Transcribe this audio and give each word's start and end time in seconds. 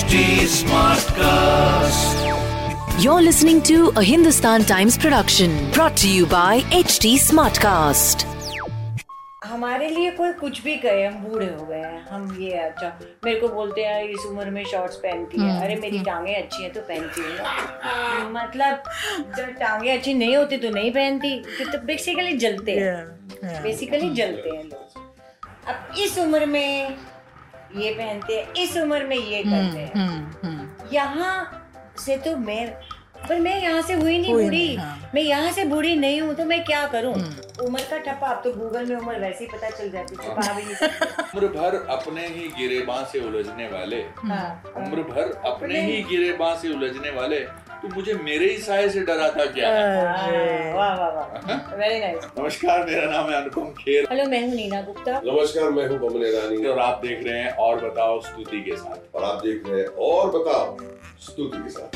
HD 0.00 0.18
Smartcast. 0.50 2.20
You're 3.04 3.22
listening 3.22 3.58
to 3.62 3.78
a 4.00 4.02
Hindustan 4.02 4.62
Times 4.64 4.96
production 4.96 5.56
brought 5.72 5.96
to 6.02 6.08
you 6.08 6.24
by 6.26 6.60
HT 6.76 7.10
Smartcast. 7.24 8.24
हमारे 9.44 9.88
लिए 9.90 10.10
कोई 10.20 10.32
कुछ 10.40 10.60
भी 10.62 10.76
कहे 10.84 11.04
हम 11.06 11.14
बूढ़े 11.24 11.46
हो 11.46 11.66
गए 11.66 11.78
हैं। 11.78 12.00
हम 12.10 12.36
ये 12.40 12.52
अच्छा 12.58 12.88
मेरे 13.24 13.40
को 13.40 13.48
बोलते 13.48 13.84
हैं 13.84 14.04
इस 14.04 14.26
उम्र 14.28 14.50
में 14.50 14.64
शॉर्ट्स 14.70 14.96
पहनती 15.04 15.42
है। 15.42 15.60
अरे 15.64 15.76
मेरी 15.82 15.98
टांगे 16.08 16.34
अच्छी 16.34 16.62
हैं 16.62 16.72
तो 16.72 16.80
पहनती 16.90 17.20
हूँ। 17.20 18.32
मतलब 18.32 18.82
जब 19.36 19.52
टांगे 19.60 19.90
अच्छी 19.96 20.14
नहीं 20.14 20.36
होती 20.36 20.56
तो 20.56 20.70
नहीं 20.70 20.90
पहनती। 20.92 21.42
फिर 21.56 21.66
तो 21.72 21.78
बेसिकली 21.86 22.36
जलते 22.46 22.78
हैं। 22.78 23.62
बेसिकली 23.62 24.10
जलते 24.14 24.56
हैं 24.56 24.64
लोग। 24.64 24.84
अब 25.68 25.76
इस 25.98 26.18
उम्र 26.18 26.46
में 26.46 26.96
ये 27.76 27.90
पहनते 27.94 28.36
हैं 28.36 28.52
इस 28.62 28.76
उम्र 28.76 29.04
में 29.06 29.16
ये 29.16 29.42
करते 29.42 29.78
हैं। 29.78 30.88
यहाँ 30.92 31.34
से 32.04 32.16
तो 32.16 32.36
मैं 32.36 32.66
पर 33.28 33.40
मैं 33.40 33.60
यहाँ 33.62 33.80
से 33.82 33.94
हुई 33.94 34.18
नहीं 34.18 34.34
बूढ़ी। 34.34 34.74
हाँ। 34.76 35.10
मैं 35.14 35.22
यहाँ 35.22 35.50
से 35.52 35.64
बूढ़ी 35.64 35.94
नहीं 35.96 36.20
हूँ 36.20 36.34
तो 36.34 36.44
मैं 36.44 36.62
क्या 36.64 36.86
करूँ? 36.86 37.12
उम्र 37.64 37.82
का 37.90 37.98
ठप्पा 37.98 38.28
आप 38.28 38.40
तो 38.44 38.52
गूगल 38.52 38.86
में 38.86 38.96
उम्र 38.96 39.18
वैसे 39.20 39.44
ही 39.44 39.50
पता 39.50 39.70
चल 39.70 39.90
जाती 39.90 40.16
छुपा 40.16 40.52
भी 40.52 40.62
नहीं 40.62 40.74
उम्र 41.34 41.48
भर 41.48 41.74
अपने 41.90 42.26
ही 42.28 42.48
गिरेबां 42.58 43.04
से 43.04 43.20
उलझने 43.20 43.66
वाले। 43.68 43.96
हाँ। 44.24 44.62
उम्र 44.76 45.02
भर 45.02 45.32
अपने 45.50 45.80
ही 45.80 46.02
गिरेबां 46.02 46.54
से 46.56 46.72
उलझने 46.74 47.10
वाले। 47.10 47.46
तो 47.82 47.88
मुझे 47.88 48.14
मेरे 48.14 48.46
ही 48.50 48.58
साय 48.58 48.88
से 48.88 49.00
डरा 49.00 49.28
था 49.28 49.44
क्या? 49.44 49.68
हाँ, 49.68 50.28
वाह 50.74 50.94
वाह 50.94 51.08
वाह। 51.08 51.74
वेरी 51.74 52.00
नाइस 52.00 52.24
नमस्कार 52.38 52.86
मेरा 52.86 53.10
नाम 53.12 53.30
है 53.30 53.36
अनुपम 53.36 53.64
खेर। 53.64 54.06
हेलो 54.10 54.30
मैं 54.30 54.46
हूँ 54.46 54.54
नीना 54.54 54.80
गुप्ता। 54.82 55.12
नमस्कार 55.12 55.70
मैं 55.70 55.88
हूँ 55.88 55.98
बमन 55.98 56.26
ईरानी। 56.26 56.66
और 56.66 56.78
आप 56.78 57.00
देख 57.06 57.26
रहे 57.26 57.40
हैं 57.40 57.50
और 57.50 57.90
बताओ 57.90 58.20
स्तुति 58.20 58.60
के 58.60 58.76
साथ। 58.76 59.16
और 59.16 59.24
आप 59.24 59.34
देख 59.34 59.62
रहे 59.66 59.80
हैं 59.80 59.86
और 59.86 60.30
बताओ 60.30 60.78
स्तुति 61.20 61.58
के 61.58 61.70
साथ। 61.70 61.90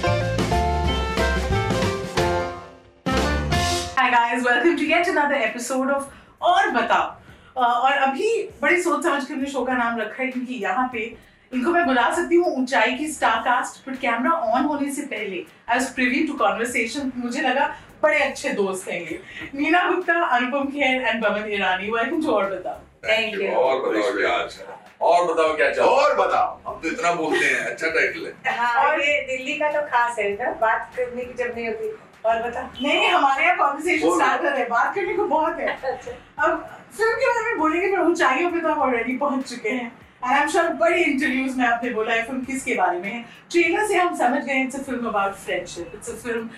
Hi 3.98 4.08
guys, 4.14 4.46
welcome 4.48 4.78
to 4.78 4.88
yet 4.94 5.12
another 5.16 5.42
episode 5.50 5.94
of 5.96 6.02
और 6.42 6.70
बताओ। 6.70 7.14
अ, 7.56 7.80
और 7.84 7.92
अभी 7.92 8.48
बड़ी 8.62 8.82
सोच 8.82 9.02
समझ 9.02 9.24
के 9.24 9.34
हमने 9.34 9.46
शो 9.46 9.64
का 9.64 9.72
नाम 9.72 10.00
रखा 10.00 10.22
है 10.22 10.30
क्योंकि 10.30 10.54
यहाँ 10.54 10.90
पे 10.92 11.33
इनको 11.54 11.70
मैं 11.70 11.84
बुला 11.86 12.08
सकती 12.14 12.36
हूँ 12.36 12.54
ऊंचाई 12.58 12.94
की 12.98 13.06
star 13.08 13.40
cast 13.42 13.88
but 13.88 13.98
camera 14.00 14.30
on 14.52 14.64
होने 14.64 14.90
से 14.92 15.02
पहले 15.10 15.36
I 15.36 15.78
was 15.78 15.92
privy 15.94 16.22
to 16.26 16.32
conversation 16.38 17.12
मुझे 17.16 17.42
लगा 17.42 17.66
बड़े 18.02 18.18
अच्छे 18.20 18.50
दोस्त 18.54 18.88
हैं 18.88 19.00
ये 19.00 19.20
Neena 19.54 19.82
Gupta 19.90 20.14
Anupam 20.36 20.70
Kher 20.70 21.02
and 21.02 21.22
Boman 21.24 21.52
Irani 21.52 21.90
welcome 21.90 22.22
to 22.22 22.32
और 22.32 22.50
बताओ। 22.50 22.80
थैंक 23.04 23.34
यू 23.34 23.50
और 23.52 23.80
बताओ 23.82 24.16
क्या 24.16 24.32
अच्छा 24.34 24.80
और 25.06 25.32
बताओ 25.32 25.56
क्या 25.56 25.70
चल 25.72 25.82
और 25.82 26.14
बताओ। 26.16 26.58
हम 26.66 26.80
तो 26.82 26.88
इतना 26.88 27.12
बोलते 27.14 27.44
हैं 27.44 27.64
अच्छा 27.70 27.88
टाइटल 27.88 28.26
है। 28.26 28.56
हाँ 28.58 28.74
और 28.84 29.00
ये 29.02 29.20
दिल्ली 29.28 29.54
का 29.58 29.70
तो 29.72 29.86
खास 29.88 30.18
है 30.18 30.30
ना 30.34 30.50
बात 30.60 30.90
करने 30.96 31.24
की 31.24 31.42
जब 31.42 31.54
नहीं 31.56 31.66
होती। 31.68 31.88
और 32.26 32.42
बता 32.42 32.60
नहीं 32.62 32.92
नहीं 32.92 33.10
हमारे 33.10 33.44
यहाँ 33.44 33.56
कॉन्वर्सेशन 33.56 34.06
बोलो। 34.06 34.16
स्टार्ट 34.16 34.42
कर 34.42 34.50
रहे 34.50 34.60
हैं 34.60 34.68
बात 34.70 34.94
करने 34.94 35.14
को 35.14 35.24
बहुत 35.28 35.58
है। 35.58 35.66
अब 35.66 36.64
फ़िल्म 36.96 37.12
के 37.12 37.26
बारे 37.26 37.50
में 37.50 37.58
बोलेंगे 37.58 37.96
पर 37.96 38.02
ऊंचाइयों 38.02 38.50
पे 38.50 38.60
तो 38.60 38.68
आप 38.68 38.78
ऑलरेडी 38.78 39.16
पहुँच 39.18 39.48
चुके 39.50 39.68
हैं। 39.70 39.92
एंड 40.24 40.32
आई 40.32 40.42
एम 40.42 40.48
श्योर 40.48 40.68
बड़ी 40.74 41.02
इंटरव्यूज़ 41.02 41.56
में 41.58 41.64
आपने 41.66 41.90
बोला 41.90 42.12
है 42.14 42.22
फ़िल्म 42.26 42.44
किसके 42.44 42.74
बारे 42.74 42.98
में? 42.98 43.10
है 43.12 43.22
ट्रेलर 43.50 43.86
से 43.86 43.94
हम 43.94 44.14
समझ 44.16 44.42
गए 44.44 44.62
it's 44.62 44.76
a 44.76 44.82
film 44.82 45.08
about 45.08 45.34
friendship 45.34 45.92
it's 45.94 46.10
a 46.10 46.14
film 46.22 46.48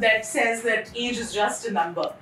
that 0.00 0.24
says 0.24 0.62
that 0.64 0.88
age 0.96 1.20
is 1.20 1.32
just 1.32 1.66
a 1.66 1.70
number 1.70 2.18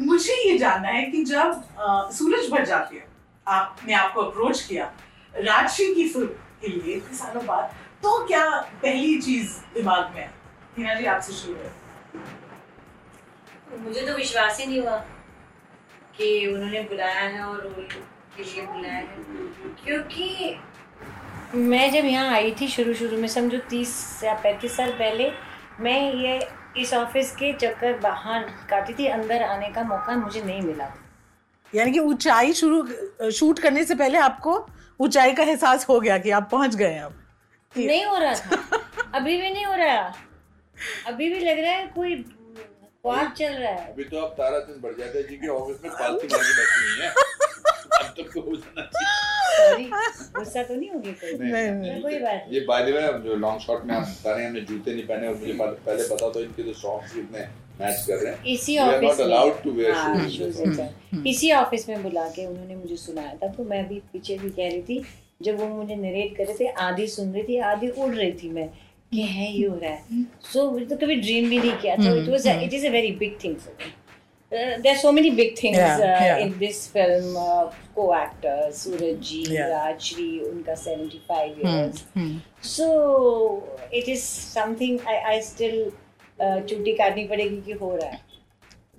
मुझे 0.00 0.34
ये 0.48 0.56
जानना 0.58 0.88
है 0.88 1.02
कि 1.06 1.24
जब 1.24 1.62
uh, 1.76 2.12
सूरज 2.12 2.50
भर 2.50 2.64
जाती 2.64 2.96
है 2.96 3.04
आपने 3.46 3.94
आपको 3.94 4.20
अप्रोच 4.20 4.62
किया 4.62 4.92
राजश्री 5.34 5.94
की 5.94 6.08
फ़िल्म 6.08 6.28
के 6.60 6.68
लिए 6.68 6.94
इतने 6.94 7.16
सालों 7.16 7.44
बाद 7.46 7.74
तो 8.02 8.24
क्या 8.26 8.48
पहली 8.82 9.18
चीज़ 9.20 9.58
दिमाग 9.74 10.14
में 10.14 10.30
हिना 10.78 10.94
जी 10.94 11.04
आपसे 11.06 11.32
शुरू 11.32 11.54
है 11.54 11.72
मुझे 13.78 14.06
तो 14.06 14.14
विश्वास 14.14 14.58
ही 14.60 14.66
नहीं 14.66 14.80
हुआ 14.80 14.96
कि 16.16 16.46
उन्होंने 16.46 16.80
बुलाया 16.82 17.20
है 17.20 17.44
और 17.44 17.66
के 18.36 18.42
लिए 18.42 18.66
बुलाया 18.66 18.94
है 18.94 19.04
क्योंकि 19.84 20.56
मैं 21.54 21.90
जब 21.92 22.04
यहाँ 22.04 22.34
आई 22.34 22.50
थी 22.60 22.68
शुरू 22.68 22.94
शुरू 22.94 23.18
में 23.18 23.28
समझो 23.28 23.58
तीस 23.70 24.20
या 24.24 24.34
पैंतीस 24.42 24.76
साल 24.76 24.90
पहले 24.92 25.30
मैं 25.80 26.00
ये 26.14 26.38
इस 26.80 26.92
ऑफ़िस 26.94 27.30
के 27.36 27.52
चक्कर 27.52 27.98
बाहर 27.98 28.42
काटी 28.70 28.94
थी। 28.94 29.06
अंदर 29.06 29.42
आने 29.42 29.68
का 29.68 29.82
मौका 29.82 30.16
मुझे 30.16 30.42
नहीं 30.42 30.60
मिला। 30.62 30.92
यानी 31.74 31.92
कि 31.92 31.98
ऊंचाई 31.98 32.52
शुरू 32.52 33.30
शूट 33.30 33.58
करने 33.58 33.84
से 33.84 33.94
पहले 33.94 34.18
आपको 34.18 34.54
ऊंचाई 35.00 35.32
का 35.32 35.42
एहसास 35.42 35.88
हो 35.88 35.98
गया 36.00 36.18
कि 36.18 36.30
आप 36.30 36.48
पहुँच 36.52 36.74
गए 36.74 36.98
अब। 36.98 37.14
नहीं 37.74 38.04
हो 38.04 38.16
रहा 38.18 38.34
था। 38.34 38.80
अभी 39.14 39.40
भी 39.40 39.50
नहीं 39.50 39.64
हो 39.66 39.74
रहा। 39.74 40.12
अभी 41.06 41.28
भी 41.30 41.38
लग 41.40 41.58
रहा 41.58 41.72
है 41.72 41.86
कोई 41.86 42.16
ख्वाब 42.16 43.32
चल 43.32 43.52
रहा 43.52 43.72
है। 43.72 43.92
अभी 43.92 44.04
तो 44.04 44.24
आप 44.24 44.34
तारा 44.38 44.58
चंद 44.58 44.82
बढ़ 44.82 44.94
जाते 44.98 45.22
जी 45.22 45.36
के 45.36 45.48
ऑफ़िस 45.48 45.76
में 45.84 45.92
पालतू 45.92 46.26
लगी 46.36 46.52
बैठी 46.56 46.92
हुई 46.92 47.06
है। 47.06 47.25
तो 48.22 48.56
जाना 48.56 48.82
चाहिए 48.96 49.88
गुस्सा 50.36 50.62
तो 50.62 50.74
नहीं 50.74 50.90
होगी 50.90 51.12
कोई? 51.12 51.32
नहीं, 51.32 51.52
नहीं, 51.52 52.00
कोई 52.02 52.18
बात 52.18 52.46
ये 52.50 52.60
बाय 52.68 52.82
द 52.84 52.94
वे 52.96 53.02
जो 53.28 53.36
लॉन्ग 53.36 53.60
शॉट 53.60 53.84
में 53.84 53.94
आप 53.94 54.02
बता 54.02 54.30
रहे 54.32 54.42
हैं 54.42 54.48
हमने 54.48 54.60
जूते 54.60 54.94
नहीं 54.94 55.04
पहने 55.06 55.28
और 55.28 55.34
मुझे 55.34 55.52
पहले 55.60 56.08
पता 56.08 56.30
तो 56.30 56.40
इनके 56.40 56.62
जो 56.62 56.72
सॉक्स 56.72 57.12
कितने 57.12 57.46
मैच 57.80 58.04
कर 58.08 58.16
रहे 58.16 58.32
हैं। 58.32 58.44
इसी 58.44 58.78
ऑफ़िस 58.78 59.20
हाँ. 59.94 61.22
इसी 61.26 61.50
ऑफ़िस 61.52 61.88
में 61.88 62.02
बुला 62.02 62.28
के 62.28 62.46
उन्होंने 62.46 62.76
मुझे 62.76 62.96
सुनाया 62.96 63.34
था 63.42 63.48
तो 63.48 63.64
मैं 63.64 63.86
भी 63.88 64.00
पीछे 64.12 64.38
भी 64.38 64.50
कह 64.50 64.68
रही 64.68 64.82
थी 64.82 65.02
जब 65.42 65.58
वो 65.60 65.66
मुझे 65.66 65.96
नरेट 65.96 66.36
कर 66.36 66.44
रहे 66.44 66.54
थे 66.60 66.68
आधी 66.82 67.06
सुन 67.06 67.32
रही 67.32 67.42
थी 67.42 67.58
आधी 67.70 67.88
उड़ 67.88 68.14
रही 68.14 68.32
थी 68.32 68.48
मैं 68.50 68.68
कि 69.12 69.22
है 69.22 69.50
ये 69.52 69.66
हो। 69.66 69.74
रहा 69.82 69.90
है 69.90 70.22
सो 70.52 70.70
मुझे 70.70 70.86
तो 70.86 70.96
कभी 70.96 71.14
ड्रीम 71.14 71.48
भी 71.50 71.58
नहीं 71.58 71.72
किया 71.72 71.96
तो 71.96 72.16
it 72.16 72.28
was 72.28 72.46
it 72.46 72.74
is 72.74 72.86
a 72.86 72.90
very 72.90 73.10
big 73.16 73.36
thing 73.44 73.56
for 73.56 73.76
me 73.80 73.92
there 74.52 74.88
are 74.88 74.96
so 74.96 75.12
many 75.12 75.30
big 75.30 75.54
things 75.62 75.78
Yeah, 75.78 76.00
yeah. 76.00 76.38
In 76.40 76.52
this 76.58 76.86
film 76.92 77.34
को 77.94 78.14
एक्टर 78.16 78.70
सूरज 78.72 79.18
जी 79.28 79.42
Yeah. 79.44 79.68
राजश्री 79.70 80.28
उनका 80.50 80.74
75 80.82 81.64
years 81.64 82.04
so 82.76 82.86
it 83.94 84.08
is 84.08 84.22
something 84.22 85.00
I 85.08 85.16
I 85.32 85.40
still 85.42 85.90
चूटी 86.40 86.92
काटनी 86.96 87.24
पड़ेगी 87.28 87.60
कि 87.66 87.72
हो 87.72 87.94
रहा 87.96 88.08
है। 88.10 88.24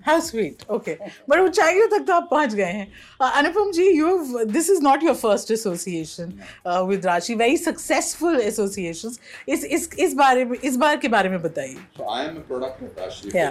how 0.06 0.20
sweet 0.20 0.62
okay 0.70 0.92
but 1.30 1.38
ऊंचाइयों 1.40 1.86
तक 1.88 2.04
तो 2.06 2.12
आप 2.14 2.28
पहुँच 2.30 2.54
गए 2.54 2.64
हैं। 2.64 2.86
Uh, 3.22 3.30
Anupam 3.38 3.70
ji 3.72 3.88
you 3.98 4.44
this 4.44 4.70
is 4.70 4.82
not 4.82 5.02
your 5.02 5.14
first 5.14 5.50
association 5.50 6.32
with 6.88 7.06
Rashi 7.06 7.34
very 7.34 7.56
successful 7.56 8.40
associations 8.40 9.18
इस 9.48 9.64
इस 9.64 9.88
इस 9.98 10.14
बारे 10.14 10.44
में 10.44 10.56
इस 10.58 10.76
बार 10.76 10.96
के 10.96 11.08
बारे 11.08 11.28
में 11.28 11.42
बताइए। 11.42 11.76
So 11.98 12.08
I 12.16 12.24
am 12.28 12.36
a 12.36 12.48
product 12.52 12.82
of 12.82 13.04
Rashtriya 13.04 13.50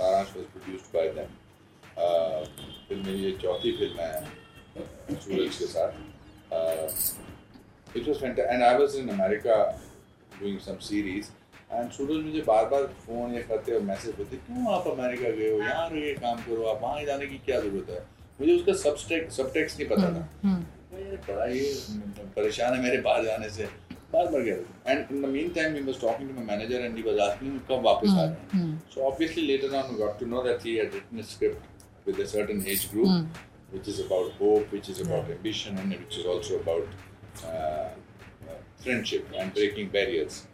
Was 0.00 0.28
produced 0.48 0.92
by 0.92 1.08
them. 1.10 1.30
Uh, 1.96 2.44
film 2.88 3.06
मेरी 3.06 3.18
ये 3.18 3.32
चौथी 3.40 3.72
फ़िल्म 3.78 4.00
है 4.00 5.16
सूरज 5.16 5.56
के 5.56 5.66
साथ. 5.66 5.92
Was 7.96 8.18
fantastic. 8.18 8.46
And 8.48 8.64
I 8.64 8.76
was 8.76 8.94
in 8.94 9.10
America 9.10 9.74
doing 10.32 10.58
some 10.60 10.80
series. 10.80 11.30
And 11.70 11.92
सूरज 11.92 12.24
मुझे 12.24 12.42
बार 12.42 12.64
बार 12.68 12.86
फ़ोन 13.02 13.34
या 13.34 13.42
करते 13.48 13.74
और 13.74 13.82
मैसेज 13.82 14.16
करते 14.16 14.36
क्यों 14.38 14.72
आप 14.74 14.86
अमेरिका 14.88 15.30
गए 15.30 15.50
हो 15.50 15.58
यहाँ 15.58 15.88
रहिए 15.90 16.14
काम 16.16 16.38
करो 16.42 16.64
आप 16.68 16.80
वहाँ 16.82 17.04
जाने 17.04 17.26
की 17.26 17.38
क्या 17.46 17.60
ज़रूरत 17.60 17.90
है 17.90 18.02
मुझे 18.40 18.52
उसका 18.54 18.72
सबटेक्स 18.80 19.36
सबटेक्स 19.36 19.78
नहीं 19.78 19.88
पता 19.88 20.08
था 20.14 20.24
ये 20.94 21.16
बड़ा 21.28 21.44
ये 21.46 21.64
परेशान 22.36 22.74
है 22.74 22.82
मेरे 22.82 22.98
बाहर 23.02 23.24
जाने 23.24 23.50
से 23.50 23.68
बार 24.12 24.26
बार 24.26 24.42
गए 24.42 24.64
and 24.86 25.10
in 25.10 25.22
the 25.22 25.28
meantime 25.54 25.74
we 25.74 25.80
was 25.82 26.00
talking 26.00 26.28
to 26.28 26.34
my 26.34 26.44
manager 26.46 26.80
and 26.80 26.96
he 26.96 27.02
was 27.02 27.18
asking 27.28 27.58
कब 27.68 27.82
वापस 27.84 28.08
आ 28.08 28.12
हम्म, 28.12 28.32
रहे 28.54 28.60
हैं? 28.60 28.82
So 28.94 29.00
obviously 29.10 29.46
later 29.46 29.76
on 29.76 29.90
we 29.90 29.98
got 29.98 30.18
to 30.20 30.26
know 30.26 30.42
that 30.42 30.66
he 30.66 30.74
had 30.76 30.94
written 30.94 31.18
a 31.18 31.22
script 31.30 32.06
with 32.06 32.20
a 32.20 32.24
certain 32.32 32.64
age 32.68 32.88
group 32.92 33.08
which 33.72 33.88
is 33.88 34.02
about 34.02 34.32
hope 34.40 34.68
which 34.72 34.90
is 34.90 35.02
about 35.02 35.30
ambition 35.30 35.78
and 35.78 35.88
which 35.88 36.18
is 36.18 36.28
also 36.28 36.58
about 36.58 36.84
friendship 38.82 39.32
and 39.34 39.52
breaking 39.52 39.90
barriers 39.90 40.46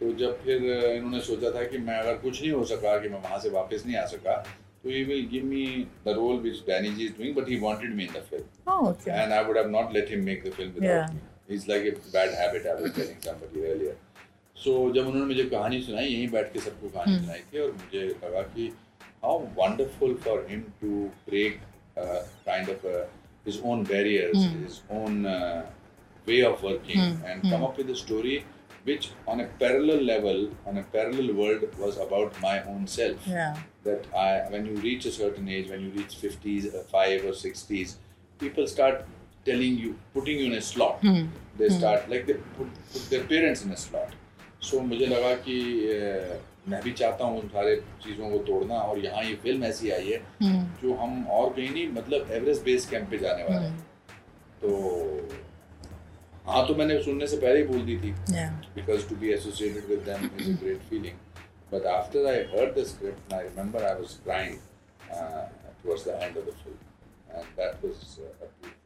तो 0.00 0.12
जब 0.14 0.42
फिर 0.42 0.62
इन्होंने 0.64 1.20
सोचा 1.22 1.50
था 1.50 1.64
कि 1.68 1.78
मैं 1.80 1.96
अगर 1.98 2.16
कुछ 2.18 2.40
नहीं 2.40 2.50
हो 2.52 2.64
सका 2.66 2.98
कि 2.98 3.08
मैं 3.08 3.20
वहाँ 3.22 3.38
से 3.40 3.50
वापस 3.50 3.84
नहीं 3.86 3.96
आ 3.96 4.04
सका 4.06 4.36
तो 4.82 4.88
he 4.88 5.02
will 5.04 5.26
give 5.30 5.44
me 5.44 5.64
the 6.06 6.12
role 6.16 6.36
which 6.40 6.60
Danny 6.66 6.90
ji 6.94 7.04
is 7.04 7.12
doing 7.12 7.34
but 7.36 7.48
he 7.48 7.58
wanted 7.60 7.94
me 7.94 8.04
in 8.04 8.12
the 8.12 8.22
film 8.30 8.94
and 9.08 9.32
I 9.32 9.44
would 9.44 9.56
have 9.58 9.70
not 9.70 9.92
let 9.94 10.10
him 10.10 10.24
make 10.24 10.44
the 10.44 10.52
film 10.52 10.72
without 10.72 11.10
me 11.12 11.20
without 11.47 11.55
Yeah. 11.55 11.55
me. 11.55 11.55
It's 11.55 11.67
like 11.67 11.85
a 11.85 12.11
bad 12.11 12.33
habit 12.33 12.65
I 12.65 12.81
was 12.81 12.91
telling 12.91 13.17
somebody 13.21 13.65
earlier. 13.65 13.95
So 14.55 14.93
जब 14.93 15.07
उन्होंने 15.07 15.25
मुझे 15.25 15.43
कहानी 15.49 15.81
सुनाई 15.81 16.05
यहीं 16.05 16.27
बैठ 16.31 16.53
के 16.53 16.59
सबको 16.59 16.89
कहानी 16.89 17.19
सुनाई 17.19 17.39
थी 17.53 17.59
और 17.59 17.71
मुझे 17.71 18.07
लगा 18.23 18.41
कि 18.41 18.71
how 19.25 19.49
wonderful 19.55 20.15
for 20.23 20.43
him 20.47 20.63
to 20.81 21.11
break 21.27 21.59
uh, 21.97 22.23
kind 22.45 22.69
of 22.69 22.85
uh, 22.85 23.05
his 23.45 23.61
own 23.61 23.83
barriers, 23.83 24.37
his 24.63 24.81
own 24.91 25.25
uh, 25.25 25.65
way 26.27 26.41
of 26.41 26.61
working, 26.61 27.21
and 27.25 27.41
come 27.51 27.63
up 27.63 27.77
with 27.77 27.89
a 27.89 27.95
story 27.95 28.45
which, 28.83 29.11
on 29.27 29.39
a 29.39 29.45
parallel 29.45 30.01
level, 30.01 30.49
on 30.65 30.77
a 30.77 30.83
parallel 30.83 31.33
world, 31.33 31.63
was 31.77 31.97
about 31.97 32.41
my 32.41 32.63
own 32.63 32.85
self 32.87 33.25
Yeah. 33.27 33.55
that 33.83 34.07
I, 34.13 34.41
when 34.49 34.65
you 34.65 34.75
reach 34.75 35.05
a 35.05 35.11
certain 35.11 35.47
age, 35.47 35.69
when 35.69 35.79
you 35.81 35.89
reach 35.89 36.17
50s, 36.21 36.75
uh, 36.75 36.83
5 36.83 37.23
or 37.25 37.31
60s, 37.31 37.95
people 38.39 38.67
start 38.67 39.05
telling 39.48 39.78
you, 39.84 39.94
putting 40.14 40.38
you 40.42 40.46
in 40.52 40.56
a 40.58 40.62
slot. 40.70 41.00
Hmm. 41.08 41.26
They 41.58 41.68
start 41.78 42.08
like 42.14 42.26
they 42.26 42.34
put, 42.58 42.68
put 42.92 43.10
their 43.10 43.24
parents 43.34 43.64
in 43.64 43.72
a 43.78 43.80
slot. 43.86 44.12
So 44.68 44.80
मुझे 44.90 45.06
लगा 45.06 45.34
कि 45.48 45.56
अ, 45.96 46.38
मैं 46.68 46.80
भी 46.82 46.92
चाहता 47.00 47.24
हूँ 47.24 47.40
उन 47.40 47.48
सारे 47.48 47.74
चीज़ों 48.04 48.30
को 48.30 48.38
तोड़ना 48.46 48.78
और 48.88 48.98
यहाँ 49.04 49.22
ये 49.24 49.34
फ़िल्म 49.42 49.64
ऐसी 49.64 49.90
आई 49.90 50.10
है 50.12 50.18
जो 50.82 50.94
हम 51.02 51.26
और 51.36 51.52
कहीं 51.56 51.70
नहीं 51.70 51.86
मतलब 51.92 52.30
एवरेस्ट 52.38 52.62
बेस 52.64 52.88
कैंप 52.90 53.08
पे 53.10 53.18
जाने 53.18 53.44
वाले 53.44 53.66
हैं 53.66 53.78
तो 54.62 54.72
हाँ 56.48 56.66
तो 56.68 56.74
मैंने 56.74 56.98
सुनने 57.04 57.26
से 57.26 57.36
पहले 57.36 57.58
ही 57.60 57.64
बोल 57.66 57.80
दी 57.86 57.96
थी 58.04 58.12
to 59.12 59.16
be 59.22 59.32
associated 59.38 59.88
with 59.94 60.04
them 60.10 60.28
is 60.38 60.48
a 60.48 60.56
great 60.64 60.82
feeling. 60.90 61.16
But 61.72 61.86
after 61.94 62.20
I 62.28 62.36
heard 62.52 62.74
the 62.74 62.84
script, 62.90 63.32
I 63.38 63.40
remember 63.46 63.80
I 63.88 63.94
was 64.02 64.12
crying 64.26 64.58
uh, 65.16 65.42
towards 65.82 66.04
the 66.04 66.14
end 66.26 66.36
of 66.42 66.46
the 66.50 66.54
film, 66.60 66.78
and 67.34 67.58
that 67.62 67.82
was 67.82 68.18
uh, 68.26 68.46
a. 68.46 68.77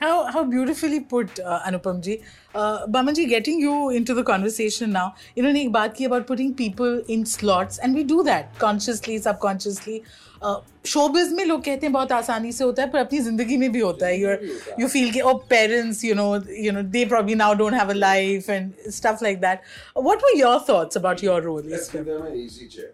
How 0.00 0.24
how 0.34 0.44
beautifully 0.44 1.00
put, 1.00 1.38
uh, 1.40 1.60
Anupam 1.68 2.00
ji. 2.02 2.22
Uh, 2.54 2.86
Baman 2.86 3.14
ji, 3.14 3.26
getting 3.26 3.60
you 3.60 3.90
into 3.90 4.14
the 4.14 4.24
conversation 4.24 4.92
now. 4.92 5.14
इन्होंने 5.36 5.60
एक 5.62 5.72
बात 5.72 5.94
की 5.96 6.06
about 6.06 6.26
putting 6.26 6.54
people 6.54 7.00
in 7.16 7.24
slots, 7.26 7.78
and 7.78 7.94
we 7.94 8.04
do 8.04 8.22
that 8.30 8.58
consciously, 8.58 9.18
subconsciously. 9.18 10.02
Uh, 10.42 10.60
showbiz 10.84 11.32
में 11.36 11.44
लोग 11.44 11.62
कहते 11.64 11.86
हैं 11.86 11.92
बहुत 11.92 12.12
आसानी 12.12 12.52
से 12.52 12.64
होता 12.64 12.82
है 12.82 12.90
पर 12.90 12.98
अपनी 12.98 13.18
ज़िंदगी 13.20 13.56
में 13.56 13.72
भी 13.72 13.80
होता 13.80 14.06
है 14.06 14.18
ज़िंदगी 14.18 14.24
you're 14.24 14.40
में 14.40 14.46
भी 14.46 14.52
होता 14.52 14.74
है। 14.74 14.82
you 14.82 14.88
feel 14.94 15.12
कि 15.12 15.22
oh 15.22 15.34
parents 15.50 16.02
you 16.02 16.14
know 16.20 16.28
you 16.66 16.72
know 16.72 16.82
they 16.94 17.04
probably 17.10 17.34
now 17.40 17.52
don't 17.52 17.76
have 17.80 17.90
a 17.90 17.98
life 18.04 18.48
and 18.48 18.72
stuff 18.98 19.20
like 19.26 19.42
that 19.42 19.60
what 20.08 20.24
were 20.26 20.32
your 20.38 20.54
thoughts 20.70 20.96
about 21.02 21.22
your 21.26 21.42
role 21.42 21.58
in 21.58 21.68
Let's 21.68 21.88
this 21.88 21.92
give 21.96 22.06
film 22.06 22.22
them 22.22 22.32
an 22.32 22.38
easy 22.46 22.68
chair. 22.68 22.90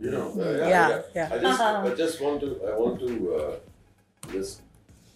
You 0.00 0.10
know. 0.10 0.26
uh, 0.36 0.68
Yeah, 0.74 1.02
yeah. 1.14 1.28
I 1.32 1.38
just, 1.38 1.60
I 1.60 1.94
just 2.04 2.20
want 2.20 2.40
to, 2.40 2.50
I 2.72 2.76
want 2.76 2.98
to 3.06 3.34
uh, 3.36 3.52
just 4.32 4.63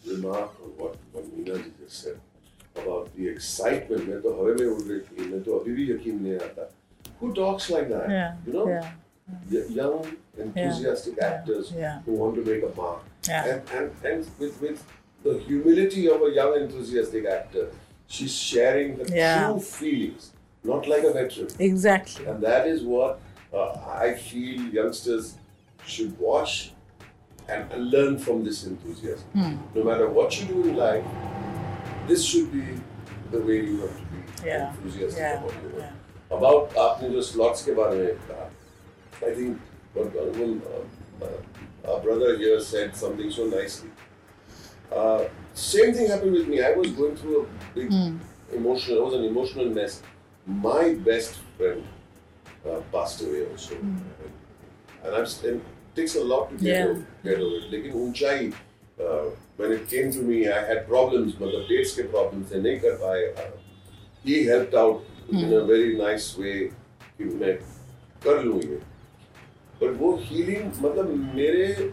remark 0.07 0.51
on 0.63 0.71
what 0.83 0.95
what 1.13 1.25
Meena 1.37 1.57
ji 1.63 1.71
just 1.81 2.03
said 2.03 2.19
about 2.75 3.09
the 3.15 3.27
excitement. 3.27 4.07
मैं 4.09 4.21
तो 4.21 4.33
हवा 4.39 4.53
में 4.59 4.65
उड़ 4.65 4.81
रही 4.81 4.99
थी. 4.99 5.29
मैं 5.31 5.43
तो 5.43 5.57
अभी 5.59 5.73
भी 5.79 5.91
यकीन 5.91 6.21
नहीं 6.23 6.35
आता. 6.47 6.69
Who 7.21 7.31
talks 7.33 7.69
like 7.69 7.89
that? 7.93 8.09
yeah 8.09 8.35
You 8.47 8.53
know. 8.53 8.67
yeah 8.67 8.91
Y- 9.51 9.67
young, 9.75 10.05
enthusiastic 10.37 11.15
Yeah. 11.17 11.27
actors 11.33 11.71
Yeah. 11.81 11.99
who 12.05 12.15
want 12.21 12.35
to 12.35 12.41
make 12.49 12.63
a 12.69 12.71
mark. 12.79 13.03
Yeah. 13.27 13.45
And, 13.51 13.61
and, 13.77 13.91
and 14.11 14.25
with, 14.39 14.59
with 14.61 14.81
the 15.23 15.35
humility 15.45 16.09
of 16.15 16.21
a 16.21 16.29
young, 16.37 16.55
enthusiastic 16.61 17.25
actor, 17.25 17.67
she's 18.07 18.33
sharing 18.35 18.97
the 18.97 19.05
Yeah. 19.15 19.45
true 19.51 19.61
feelings, 19.61 20.31
not 20.71 20.87
like 20.93 21.05
a 21.11 21.13
veteran. 21.13 21.47
exactly 21.59 22.25
And 22.25 22.41
that 22.49 22.67
is 22.73 22.83
what 22.83 23.21
uh, 23.53 23.71
I 24.05 24.13
feel 24.15 24.61
youngsters 24.81 25.35
should 25.85 26.19
watch 26.19 26.73
and, 27.49 27.71
and 27.71 27.91
learn 27.91 28.17
from 28.17 28.43
this 28.43 28.65
enthusiasm. 28.65 29.27
Hmm. 29.33 29.55
No 29.75 29.83
matter 29.83 30.07
what 30.09 30.39
you 30.39 30.47
do 30.47 30.63
in 30.69 30.75
life, 30.75 31.03
this 32.07 32.23
should 32.23 32.51
be 32.51 32.63
the 33.31 33.39
way 33.39 33.65
you 33.65 33.81
have 33.81 33.97
to 33.97 34.03
be 34.13 34.47
Yeah. 34.47 34.69
enthusiastic 34.73 35.19
Yeah. 35.19 35.37
about 35.43 35.53
your 35.63 35.71
work. 35.71 35.81
Yeah. 35.81 36.37
About 36.37 36.73
आपने 36.75 37.09
जो 37.09 37.21
slots 37.21 37.63
के 37.65 37.71
बारे 37.75 37.97
में 37.97 38.15
कहा, 38.27 38.49
I 39.27 39.33
think 39.35 39.59
what 39.93 40.15
Honorable, 40.17 40.61
uh, 40.67 41.25
uh, 41.25 41.91
our 41.91 41.99
brother 42.01 42.37
here 42.37 42.59
said 42.59 42.95
something 42.95 43.29
so 43.31 43.45
nicely. 43.45 43.89
Uh, 44.91 45.25
same 45.53 45.93
thing 45.93 46.07
happened 46.07 46.33
with 46.33 46.47
me. 46.47 46.63
I 46.63 46.71
was 46.75 46.89
going 46.91 47.15
through 47.15 47.41
a 47.41 47.45
big 47.75 47.91
emotional, 48.51 49.01
I 49.01 49.05
was 49.05 49.13
an 49.13 49.23
emotional 49.25 49.69
mess. 49.69 50.01
My 50.45 50.93
best 50.95 51.37
friend 51.57 51.83
uh, 52.65 52.79
passed 52.91 53.21
away 53.21 53.45
also. 53.51 53.75
And 55.03 55.15
I'm 55.15 55.25
still, 55.25 55.55
it 55.55 55.61
takes 55.97 56.15
a 56.15 56.23
lot 56.23 56.49
to 56.49 56.57
get, 56.57 56.75
Yeah. 56.75 56.85
over, 56.89 57.05
get 57.23 57.39
over 57.39 57.57
it. 57.57 57.71
लेकिन 57.71 57.93
ऊंचाई, 57.93 58.51
uh, 58.99 59.25
when 59.57 59.71
it 59.71 59.87
came 59.93 60.11
to 60.13 60.21
me, 60.29 60.37
I 60.47 60.61
had 60.69 60.87
problems, 60.87 61.35
मतलब 61.41 61.67
dates 61.71 61.95
के 61.95 62.03
problems 62.13 62.51
थे, 62.51 62.61
नहीं 62.61 62.79
कर 62.79 62.95
पाए. 63.03 63.27
Uh, 63.35 63.51
he 64.25 64.39
helped 64.45 64.73
out 64.73 65.01
in 65.31 65.53
a 65.53 65.63
very 65.65 65.95
nice 65.97 66.29
way 66.37 66.55
कि 67.17 67.23
मैं 67.23 67.53
कर 68.25 68.43
लूँ 68.43 68.61
ये. 68.63 68.79
But 69.81 69.97
वो 69.99 70.11
healing, 70.29 70.71
मतलब 70.81 71.09
मेरे, 71.35 71.91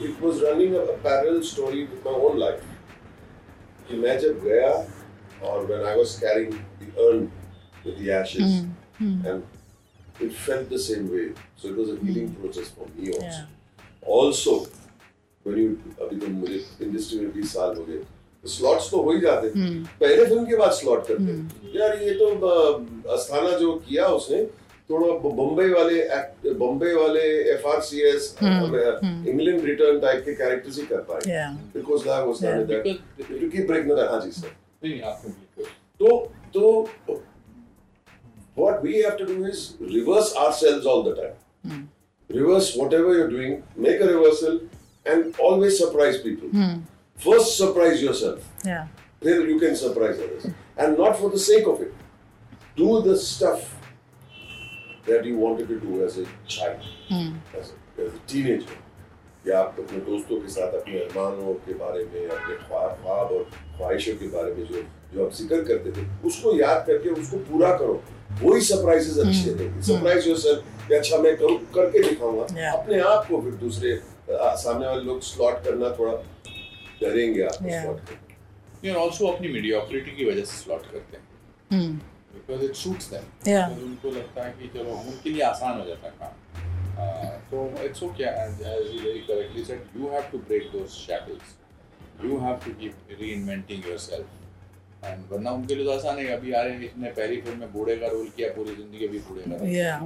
it 0.00 0.20
was 0.20 0.42
running 0.42 0.74
a, 0.74 0.84
a 0.94 0.98
parallel 0.98 1.42
story 1.42 1.86
with 1.86 2.04
my 2.04 2.16
own 2.28 2.38
life. 2.38 2.64
कि 3.88 3.96
मैं 3.96 4.18
जब 4.20 4.40
गया 4.44 4.72
और 5.48 5.66
when 5.68 5.84
I 5.84 5.96
was 5.96 6.18
carrying 6.18 6.52
the 6.80 6.90
urn 7.06 7.30
with 7.84 7.98
the 7.98 8.10
ashes 8.12 8.64
and 9.00 9.42
it 10.21 10.33
felt 10.33 10.69
the 10.69 10.79
same 10.79 11.09
way. 11.11 11.27
So 11.57 11.67
it 11.69 11.77
was 11.77 11.89
a 11.89 11.95
healing 12.01 12.29
mm. 12.29 12.41
process 12.41 12.69
for 12.69 12.87
me 12.97 13.13
also. 13.13 13.25
Yeah. 13.25 13.45
Also, 14.17 14.67
when 15.45 15.57
you 15.57 15.69
अभी 16.01 16.15
तो 16.17 16.27
मुझे 16.33 16.59
industry 16.81 17.19
में 17.19 17.31
20 17.33 17.53
साल 17.53 17.75
हो 17.77 17.83
गए 17.85 17.97
तो 18.43 18.49
स्लॉट्स 18.49 18.89
तो 18.91 19.01
हो 19.01 19.11
ही 19.11 19.19
जाते 19.21 19.49
पहले 19.99 20.25
फ़िल्म 20.25 20.45
के 20.45 20.55
बाद 20.57 20.71
स्लॉट 20.79 21.07
करते 21.07 21.79
यार 21.79 21.97
ये 22.03 22.13
तो 22.19 22.27
अस्थाना 23.13 23.57
जो 23.59 23.73
किया 23.87 24.05
उसने 24.19 24.43
थोड़ा 24.89 25.13
बम्बई 25.29 25.69
वाले 25.69 26.53
बम्बई 26.59 26.93
वाले 26.93 27.21
F 27.53 27.67
R 27.67 27.81
C 27.81 28.01
S 28.09 28.35
England 28.43 29.63
return 29.65 29.99
type 29.99 30.23
के 30.25 30.33
कैरेक्टर्स 30.41 30.77
ही 30.79 30.85
कर 30.85 31.01
पाए. 31.09 31.21
Because 31.75 32.03
that 32.03 32.27
was 32.27 32.43
Yeah. 32.43 32.67
That 32.67 32.83
क्योंकि 33.27 33.63
ब्रेक 33.63 33.85
में 33.85 33.95
हाँ 33.95 34.19
जी 34.25 34.31
सर 34.31 34.51
नहीं 34.83 35.01
आप 35.01 35.23
complete 35.23 35.55
करो। 35.57 35.65
तो 35.99 36.07
तो 36.53 37.23
what 38.54 38.82
we 38.82 39.02
have 39.02 39.16
to 39.18 39.26
do 39.26 39.44
is 39.44 39.76
reverse 39.80 40.34
ourselves 40.36 40.86
all 40.86 41.02
the 41.02 41.14
time. 41.14 41.88
Reverse 42.28 42.76
whatever 42.76 43.14
you're 43.14 43.30
doing, 43.30 43.62
make 43.76 44.00
a 44.00 44.06
reversal, 44.06 44.60
and 45.04 45.34
always 45.38 45.78
surprise 45.78 46.20
people. 46.20 46.48
First, 47.16 47.56
surprise 47.56 48.02
yourself. 48.02 48.44
Yeah. 48.64 48.86
Then 49.20 49.48
you 49.48 49.58
can 49.58 49.76
surprise 49.76 50.18
others, 50.18 50.46
and 50.76 50.96
not 50.96 51.18
for 51.18 51.30
the 51.30 51.38
sake 51.38 51.66
of 51.66 51.80
it. 51.80 51.92
Do 52.76 53.02
the 53.02 53.16
stuff 53.16 53.76
that 55.06 55.24
you 55.24 55.36
wanted 55.36 55.68
to 55.68 55.80
do 55.80 56.04
as 56.04 56.18
a 56.18 56.26
child, 56.46 56.80
as, 57.10 57.72
a, 57.72 58.02
as 58.02 58.14
a 58.14 58.18
teenager. 58.26 58.78
या 59.46 59.58
आप 59.58 59.76
अपने 59.80 59.98
दोस्तों 60.06 60.40
के 60.40 60.48
साथ 60.52 60.72
अपने 60.80 60.98
अरमानों 61.00 61.52
के 61.66 61.74
बारे 61.74 62.04
में 62.12 62.28
अपने 62.28 62.54
ख्वाब 62.54 62.90
ख्वाब 63.02 63.30
और 63.32 63.44
ख्वाहिशों 63.76 64.14
के 64.20 64.26
बारे 64.34 64.54
में 64.54 64.64
जो 64.66 64.82
जो 65.14 65.24
आप 65.26 65.32
जिक्र 65.34 65.62
करते 65.68 65.92
थे 65.96 66.04
उसको 66.28 66.54
याद 66.56 66.84
करके 66.86 67.08
उसको 67.20 67.36
पूरा 67.48 67.70
करो 67.78 67.94
वही 68.41 68.61
सरप्राइजेस 68.61 69.17
अच्छे 69.25 69.53
देंगे 69.53 69.81
सरप्राइज़ 69.87 70.27
योरसेल्फ 70.29 70.87
कि 70.87 70.93
अच्छा 70.95 71.17
मैं 71.17 71.35
करूँ 71.37 71.57
करके 71.75 71.99
दिखाऊँगा. 72.09 72.69
अपने 72.71 72.99
आप 73.11 73.25
को 73.27 73.41
फिर 73.41 73.51
दूसरे 73.61 73.95
सामने 74.29 74.85
वाले 74.87 75.01
लोग 75.03 75.21
स्लॉट 75.23 75.63
करना 75.63 75.89
थोड़ा 75.99 76.13
डरेंगे 77.01 77.41
Yeah. 77.43 77.81
स्लॉट 77.81 78.85
ये 78.85 78.93
also 79.03 79.27
अपनी 79.33 79.47
mediocrity 79.53 80.15
की 80.17 80.25
वजह 80.31 80.45
से 80.45 80.63
slot 80.63 80.83
करते 80.91 81.17
हैं 81.17 81.81
because 82.37 82.63
it 82.69 82.75
suits 82.83 83.07
them 83.13 83.25
Yeah. 83.51 83.69
तो 83.69 83.85
उनको 83.85 84.11
लगता 84.17 84.45
है 84.45 84.53
कि 84.59 84.67
चलो 84.77 84.97
उनके 85.11 85.29
लिए 85.29 85.43
आसान 85.51 85.79
हो 85.79 85.85
जाता 85.87 86.07
है 86.07 86.13
काम 86.23 86.43
Uh, 86.95 87.29
so 87.51 87.61
it's 87.85 88.01
okay 88.07 88.27
and 88.41 88.61
as 88.73 88.85
you 88.91 88.99
very 89.05 89.21
correctly 89.29 89.63
said 89.69 89.81
you 90.01 90.11
have 90.11 90.27
to 90.33 90.37
break 90.49 90.67
those 90.75 90.93
shackles 91.07 91.49
you 92.25 92.37
have 92.43 92.61
to 92.65 92.71
keep 92.83 92.93
and 95.07 95.31
वरना 95.31 95.51
उनके 95.51 95.75
लिए 95.75 95.85
तो 95.85 95.91
आसान 95.91 96.17
है 96.19 96.27
अभी 96.35 96.51
आ 96.51 96.63
इसने 96.89 97.09
पहली 97.17 97.41
फ़िल्म 97.41 97.59
में 97.59 97.71
बूढ़े 97.73 97.95
का 97.97 98.07
रोल 98.13 98.29
किया 98.37 98.49
पूरी 98.55 98.75
ज़िंदगी 98.75 99.05
अभी 99.07 99.19
बूढ़े 99.29 99.43
का 99.49 99.65
Yeah. 99.75 99.99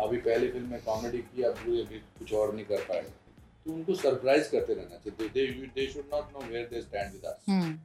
अभी 0.04 0.16
पहली 0.28 0.48
फ़िल्म 0.48 0.70
में 0.70 0.80
कॉमेडी 0.84 1.18
किया 1.18 1.50
पूरे 1.62 1.80
अभी 1.82 1.98
कुछ 2.18 2.32
और 2.42 2.54
नहीं 2.54 2.64
कर 2.64 2.84
पाए। 2.90 3.02
तो 3.64 3.72
उनको 3.72 3.94
सरप्राइज़ 3.94 4.50
करते 4.50 4.74
रहना 4.74 4.96
चाहिए। 5.04 5.28
They 5.34 5.66
they 5.74 5.86
should 5.92 6.04
not 6.14 6.28
know 6.34 6.46
where 6.52 6.68
they 6.72 6.80
stand 6.82 7.12
with 7.12 7.24
us 7.32 7.78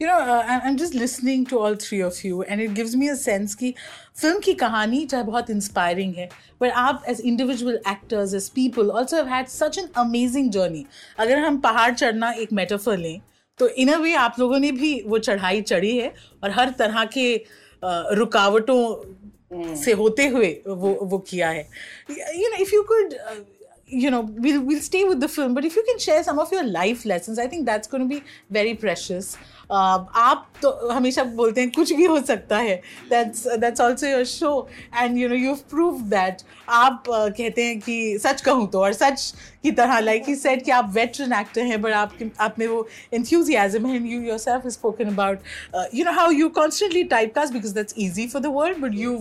You 0.00 0.06
know, 0.08 0.16
uh, 0.32 0.42
I- 0.54 0.60
I'm 0.68 0.76
just 0.80 0.94
listening 1.00 1.44
to 1.52 1.58
all 1.58 1.76
three 1.84 2.00
of 2.08 2.18
you, 2.26 2.40
and 2.52 2.62
it 2.64 2.74
gives 2.78 2.94
me 3.02 3.08
a 3.12 3.14
sense 3.20 3.54
कि 3.54 3.72
फ़िल्म 4.20 4.38
की 4.44 4.52
कहानी 4.62 5.04
चाहे 5.06 5.24
बहुत 5.24 5.50
इंस्पायरिंग 5.50 6.14
है 6.14 6.28
but 6.62 6.70
आप 6.82 7.04
as 7.12 7.20
individual 7.30 7.78
actors 7.92 8.34
as 8.40 8.48
people 8.58 8.92
also 9.00 9.20
have 9.20 9.30
had 9.34 9.50
such 9.54 9.78
an 9.82 9.88
amazing 10.04 10.50
journey. 10.58 10.84
अगर 11.18 11.38
हम 11.38 11.58
पहाड़ 11.60 11.92
चढ़ना 11.94 12.30
एक 12.44 12.52
मेटाफर 12.60 12.96
लें 12.98 13.20
तो 13.60 13.68
इन 13.76 13.92
अ 13.92 13.96
वे 13.98 14.14
आप 14.16 14.38
लोगों 14.38 14.58
ने 14.58 14.72
भी 14.72 14.92
वो 15.06 15.18
चढ़ाई 15.20 15.62
चढ़ी 15.62 15.96
है 15.96 16.12
और 16.44 16.50
हर 16.50 16.70
तरह 16.78 17.04
के 17.14 17.26
रुकावटों 18.14 18.82
हम्म। 19.52 19.74
से 19.76 19.92
होते 19.92 20.26
हुए 20.28 20.50
वो 20.66 20.92
वो 21.02 21.18
किया 21.20 21.48
है। 21.50 21.68
You 22.10 22.48
know 22.48 22.62
if 22.62 22.74
you 22.74 22.82
could 22.90 23.14
you 23.92 24.10
know 24.10 24.22
will 24.40 24.78
stay 24.80 25.02
with 25.04 25.18
the 25.18 25.26
film 25.28 25.54
but 25.54 25.64
if 25.64 25.76
you 25.76 25.82
can 25.82 25.98
share 25.98 26.22
some 26.22 26.38
of 26.38 26.54
your 26.54 26.64
life 26.66 27.06
lesson 27.06 27.40
I 27.40 27.48
think 27.48 27.66
that's 27.66 27.94
be 27.94 28.22
very 28.52 28.74
precious 28.84 29.36
Um, 29.70 30.06
आप 30.16 30.46
तो 30.62 30.70
हमेशा 30.88 31.22
बोलते 31.24 31.60
हैं, 31.60 31.70
कुछ 31.70 31.92
भी 31.92 32.04
हो 32.04 32.20
सकता 32.20 32.56
है। 32.58 32.74
That's 33.10 33.46
that's 33.60 33.80
also 33.80 34.06
your 34.06 34.24
show 34.24 34.68
and 34.94 35.18
you 35.18 35.28
know 35.28 35.34
you 35.34 35.54
prove 35.70 36.00
that 36.10 36.42
आप 36.68 37.04
uh, 37.04 37.30
कहते 37.36 37.64
हैं 37.64 37.78
कि 37.80 38.18
सच 38.22 38.40
कहूँ 38.40 38.66
तो 38.70 38.80
और 38.80 38.92
सच 38.92 39.34
की 39.62 39.70
तरह 39.70 39.98
लाइक 40.00 40.28
ही 40.28 40.34
सेट 40.36 40.64
कि 40.64 40.70
आप 40.70 40.90
वेटरन 40.94 41.32
एक्टर 41.32 41.64
हैं 41.64 41.80
बट 41.82 41.92
आपके 41.92 42.30
आप 42.40 42.58
में 42.58 42.66
वो 42.66 42.86
इन्थ्यूजियाजम 43.12 43.86
है 43.86 44.00
you 44.08 44.20
yourself 44.38 44.66
spoken 44.72 45.08
about 45.08 45.94
you 45.94 46.04
know 46.04 46.12
how 46.12 46.30
you 46.30 46.48
constantly 46.58 47.04
typecast 47.34 47.52
because 47.52 47.74
that's 47.74 47.94
easy 47.98 48.26
for 48.28 48.42
the 48.42 48.52
world 48.56 48.78
but 48.78 48.98
you 48.98 49.18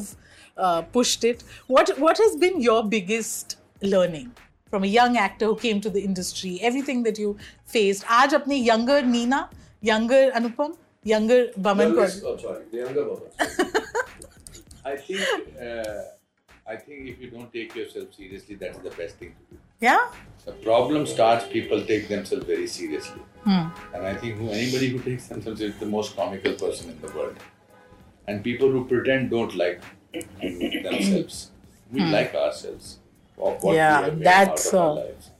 pushed 0.94 1.25
it 1.25 1.44
what 1.72 1.91
what 2.00 2.22
has 2.22 2.38
been 2.39 2.62
your 2.62 2.84
biggest 2.98 3.58
learning 3.86 4.29
from 4.74 4.84
a 4.84 4.88
young 4.88 5.18
actor 5.25 5.46
who 5.46 5.53
came 5.62 5.79
to 5.82 5.89
the 5.89 5.98
industry 5.98 6.60
everything 6.88 7.03
that 7.03 7.20
you 7.20 7.36
faced 7.74 8.03
आज 8.15 8.36
अपने 8.36 8.63
younger 8.68 9.06
Neena 9.06 9.50
younger 9.81 10.31
Anupam, 10.36 10.75
younger 11.03 11.48
Baman 11.57 11.93
Youngest- 11.93 12.24
oh, 12.25 12.38
sorry, 12.38 12.63
the 12.71 12.77
younger 12.77 13.05
Baman. 13.05 13.74
I 14.86 14.95
think 14.95 15.21
uh, 15.62 16.01
I 16.67 16.75
think 16.75 17.07
if 17.09 17.19
you 17.21 17.29
don't 17.31 17.51
take 17.51 17.75
yourself 17.75 18.13
seriously, 18.15 18.55
that's 18.55 18.77
the 18.79 18.89
best 18.91 19.15
thing 19.17 19.29
to 19.39 19.55
do. 19.55 19.59
Yeah. 19.81 20.07
The 20.45 20.51
problem 20.53 21.05
starts 21.05 21.45
people 21.48 21.81
take 21.86 22.07
themselves 22.07 22.45
very 22.45 22.67
seriously, 22.67 23.21
and 23.45 23.71
I 24.12 24.13
think 24.15 24.38
who, 24.38 24.50
anybody 24.50 24.89
who 24.89 25.00
takes 25.00 25.27
themselves 25.27 25.62
is 25.62 25.75
the 25.79 25.86
most 25.86 26.15
comical 26.15 26.53
person 26.53 26.89
in 26.91 27.00
the 27.01 27.12
world. 27.15 27.38
And 28.27 28.43
people 28.43 28.69
who 28.69 28.86
pretend 28.86 29.29
don't 29.31 29.55
like 29.55 29.81
themselves. 30.41 31.51
We 31.91 32.01
like 32.01 32.36
ourselves 32.36 33.00
of 33.38 33.63
what 33.63 33.75
Yeah, 33.75 34.00
we 34.00 34.05
have 34.05 34.17
made 34.17 34.25
that's 34.27 34.67
out 34.67 34.74
of 34.74 34.79
our 34.79 34.86
all. 34.89 34.95
lives, 34.98 35.31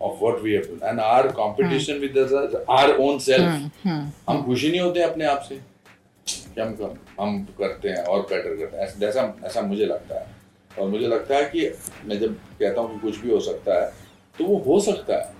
of 0.00 0.20
what 0.20 0.42
we 0.42 0.52
have 0.52 0.66
done, 0.68 0.82
and 0.90 1.00
our 1.00 1.32
competition 1.32 2.00
with 2.00 2.16
us, 2.16 2.32
is 2.32 2.54
our 2.68 2.90
own 2.98 3.18
self. 3.20 3.86
हम 4.28 4.42
खुशी 4.46 4.70
नहीं 4.70 4.80
होते 4.80 5.02
अपने 5.02 5.24
आप 5.26 5.42
से। 5.48 5.60
कि 6.26 6.60
हम 6.60 6.96
हम 7.20 7.42
करते 7.58 7.88
हैं 7.88 8.04
और 8.04 8.20
बेटर 8.30 8.56
करते 8.56 8.76
हैं। 8.76 8.84
ऐसा 8.84 9.06
ऐसा 9.06 9.34
ऐसा 9.46 9.60
मुझे 9.62 9.86
लगता 9.86 10.20
है। 10.20 10.36
और 10.78 10.88
मुझे 10.88 11.06
लगता 11.06 11.36
है 11.36 11.44
कि 11.44 11.70
मैं 12.06 12.18
जब 12.20 12.34
कहता 12.60 12.80
हूँ 12.80 12.92
कि 12.92 12.98
कुछ 13.00 13.18
भी 13.20 13.30
हो 13.30 13.40
सकता 13.40 13.80
है 13.80 13.90
तो 14.38 14.44
वो 14.44 14.58
हो 14.66 14.80
सकता 14.80 15.16
है। 15.16 15.32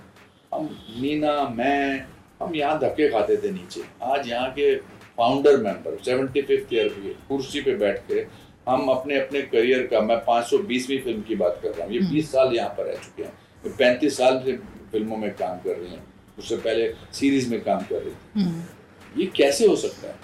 हम 0.53 0.69
मीना 1.01 1.33
मैं 1.57 2.05
हम 2.41 2.55
यहाँ 2.55 2.79
धक्के 2.79 3.09
खाते 3.09 3.37
थे 3.43 3.51
नीचे। 3.51 3.81
आज 4.03 4.27
यहाँ 4.29 4.49
के 4.51 4.75
founder 5.17 5.57
member 5.63 5.97
seventy 6.05 6.41
fifth 6.41 6.73
year 6.73 6.87
की 6.89 7.13
कुर्सी 7.29 7.61
पे 7.61 7.75
बैठ 7.77 7.99
के 8.07 8.25
हम 8.69 8.87
अपने 8.89 9.19
अपने 9.19 9.41
करियर 9.53 9.85
का 9.91 9.99
मैं 10.01 10.17
520वीं 10.25 10.99
फ़िल्म 11.03 11.21
की 11.27 11.35
बात 11.35 11.59
कर 11.63 11.69
रहा 11.69 11.85
हूँ। 11.85 11.93
ये 11.93 11.99
20 12.11 12.31
साल 12.31 12.53
यहाँ 12.55 12.69
पर 12.77 12.85
रह 12.85 12.95
चुके 13.05 13.23
हैं। 13.23 13.33
ये 13.65 13.69
35 13.69 14.17
साल 14.17 14.41
से 14.45 14.53
फ़िल्मों 14.91 15.17
में 15.17 15.33
काम 15.33 15.57
कर 15.57 15.75
रही 15.75 15.91
हैं। 15.91 16.03
उससे 16.39 16.57
पहले 16.57 16.93
सीरीज़ 17.13 17.49
में 17.49 17.61
काम 17.61 17.79
कर 17.79 17.95
रही 17.95 18.11
थी। 18.11 19.21
ये 19.21 19.25
कैसे 19.25 19.67
हो 19.67 19.75
सकता 19.75 20.07
है? 20.07 20.15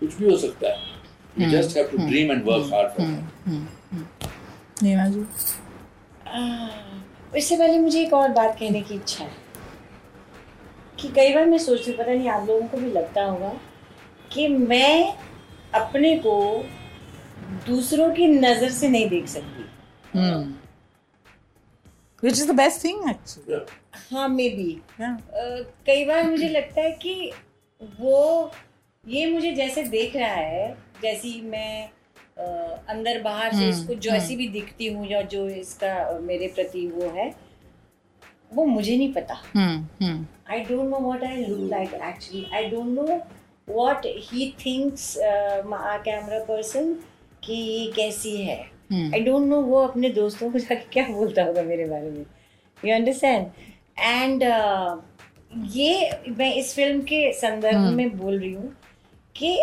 कुछ 0.00 0.14
भी 0.14 0.30
हो 0.30 0.36
सकता 0.36 0.68
है। 0.68 0.76
You 1.38 1.50
just 1.50 1.76
have 1.76 1.88
to 1.88 1.98
dream 1.98 2.32
and 2.32 2.44
work 2.44 2.70
hard 2.72 2.88
for 2.88 3.06
इससे 7.36 7.56
पहले 7.56 7.78
मुझे 7.78 8.02
एक 8.02 8.14
और 8.14 8.28
बात 8.28 8.58
कहने 8.60 8.82
की 8.82 8.94
इच्छा 8.94 9.24
है 9.24 9.30
कि 11.00 11.08
कई 11.08 11.34
बार 11.34 11.46
मैं 11.46 11.58
सोचती 11.58 11.92
पता 11.92 12.12
नहीं 12.12 12.28
आप 12.28 12.48
लोगों 12.48 12.66
को 12.66 12.76
भी 12.76 12.90
लगता 12.90 13.24
होगा 13.24 13.52
कि 14.32 14.48
मैं 14.48 15.14
अपने 15.74 16.16
को 16.16 16.64
दूसरों 17.66 18.10
की 18.10 18.26
नज़र 18.26 18.70
से 18.70 18.88
नहीं 18.88 19.08
देख 19.08 19.26
सकती। 19.26 19.64
Hmm. 20.18 20.59
which 22.22 22.38
is 22.38 22.46
the 22.46 22.54
best 22.54 22.80
thing 22.82 22.98
actually 23.08 23.52
yeah. 23.52 23.64
हाँ 24.10 24.28
maybe 24.28 24.82
yeah. 24.98 25.16
uh, 25.34 25.64
कई 25.86 26.04
बार 26.04 26.30
मुझे 26.30 26.48
लगता 26.48 26.80
है 26.80 26.90
कि 27.02 27.32
वो 28.00 28.50
ये 29.04 29.30
मुझे 29.32 29.52
जैसे 29.52 29.82
देख 29.88 30.16
रहा 30.16 30.26
है 30.26 30.76
जैसी 31.02 31.40
मैं 31.40 31.88
uh, 31.88 32.88
अंदर 32.88 33.22
बाहर 33.22 33.52
से 33.52 33.56
हम्म, 33.56 33.70
इसको 33.70 33.94
जैसी 33.94 34.34
हम्म। 34.34 34.36
भी 34.36 34.48
दिखती 34.48 34.86
हूँ 34.86 35.06
या 35.06 35.22
जो 35.34 35.48
इसका 35.48 36.18
मेरे 36.22 36.48
प्रति 36.48 36.86
वो 36.86 37.10
है 37.10 37.34
वो 38.54 38.64
मुझे 38.64 38.96
नहीं 38.96 39.12
पता 39.12 39.34
I 40.50 40.60
don't 40.60 40.90
know 40.90 40.98
what 40.98 41.24
I 41.24 41.44
look 41.44 41.70
like 41.70 41.94
actually 41.94 42.46
I 42.54 42.68
don't 42.70 42.98
know 42.98 43.20
what 43.68 44.06
he 44.06 44.54
thinks 44.66 45.14
camera 45.18 46.38
person 46.44 46.92
कि 47.44 47.92
कैसी 47.96 48.36
है. 48.36 48.79
आई 48.92 49.20
डोंट 49.20 49.46
नो 49.48 49.60
वो 49.60 49.80
अपने 49.86 50.08
दोस्तों 50.10 50.50
को 50.50 50.58
जाके 50.58 50.88
क्या 50.92 51.06
बोलता 51.08 51.42
होगा 51.42 51.62
मेरे 51.62 51.84
बारे 51.84 52.10
में। 52.10 52.24
यू 52.84 52.94
अंडरस्टैंड 52.94 53.46
एंड 53.98 54.42
uh, 54.42 54.98
ये 55.76 56.10
मैं 56.38 56.54
इस 56.54 56.74
फ़िल्म 56.74 57.00
के 57.00 57.32
संदर्भ 57.32 57.86
hmm. 57.86 57.96
में 57.96 58.18
बोल 58.18 58.38
रही 58.38 58.52
हूँ 58.52 58.72
कि 59.36 59.58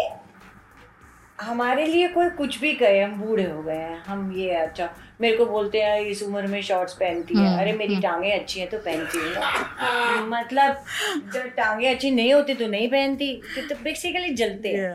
हमारे 1.42 1.86
लिए 1.86 2.08
कोई 2.08 2.30
कुछ 2.30 2.60
भी 2.60 2.74
कहे 2.74 3.02
हम 3.02 3.22
बूढ़े 3.22 3.44
हो 3.44 3.62
गए 3.64 3.76
हैं। 3.76 3.98
हम 4.04 4.32
ये 4.38 4.50
अच्छा 4.50 4.90
मेरे 5.22 5.38
को 5.38 5.46
बोलते 5.46 5.82
हैं 5.82 6.00
इस 6.02 6.24
उम्र 6.24 6.48
में 6.48 6.62
शॉर्ट्स 6.62 6.94
पहनती 6.94 7.38
है। 7.38 7.58
अरे 7.60 7.74
मेरी 7.74 8.00
टांगे 8.02 8.32
अच्छी 8.32 8.60
हैं 8.60 8.70
तो 8.70 8.78
पहनती 8.78 9.18
हूँ। 9.18 9.34
ना 9.34 10.26
मतलब 10.30 10.84
जब 11.34 11.48
टांगे 11.48 11.88
अच्छी 11.88 12.12
नहीं 12.12 12.34
होती 12.34 12.54
तो 12.54 12.68
नहीं 12.68 12.88
पहनती। 12.90 13.34
तो 13.70 13.76
बेसिकली 13.84 14.34
जलते 14.34 14.70
हैं. 14.70 14.94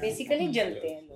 बेसिकली 0.00 0.48
जलते 0.48 0.88
हैं। 0.88 1.07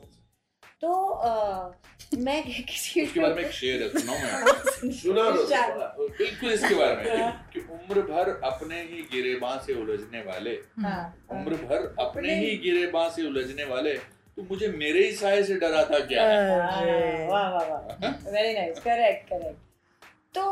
तो 0.82 0.92
अ, 0.92 1.72
मैं 2.18 2.42
किसी 2.68 3.02
उसके 3.02 3.20
बारे 3.20 3.34
में 3.34 3.42
एक 3.42 3.50
शेर 3.52 3.82
है 3.82 3.88
सुनाऊं 3.88 4.18
मैं। 4.18 4.92
सुना 5.02 5.30
दो 5.30 6.08
बिल्कुल 6.08 6.52
इसके 6.52 6.74
बारे 6.74 6.94
में। 7.18 7.32
कि 7.52 7.60
उम्र 7.60 8.00
भर 8.08 8.30
अपने 8.44 8.80
ही 8.82 9.02
गिरेबां 9.12 9.58
से 9.66 9.74
उलझने 9.82 10.20
वाले। 10.22 10.50
हाँ, 10.80 11.02
उम्र 11.30 11.56
भर 11.64 11.94
अपने 12.06 12.34
ही 12.34 12.56
गिरेबां 12.64 13.08
से 13.10 13.26
उलझने 13.26 13.64
वाले 13.64 13.94
तो 14.36 14.42
मुझे 14.50 14.68
मेरे 14.68 15.04
ही 15.06 15.12
साय 15.12 15.42
से 15.42 15.54
डरा 15.54 15.84
था 15.84 15.98
क्या? 16.06 16.22
हाँ, 16.22 17.28
वाह 17.28 17.48
वाह 17.50 17.68
वाह। 17.68 18.30
वेरी 18.32 18.52
नाइस 18.54 18.78
करेक्ट 18.78 19.28
करेक्ट 19.28 20.04
तो 20.34 20.42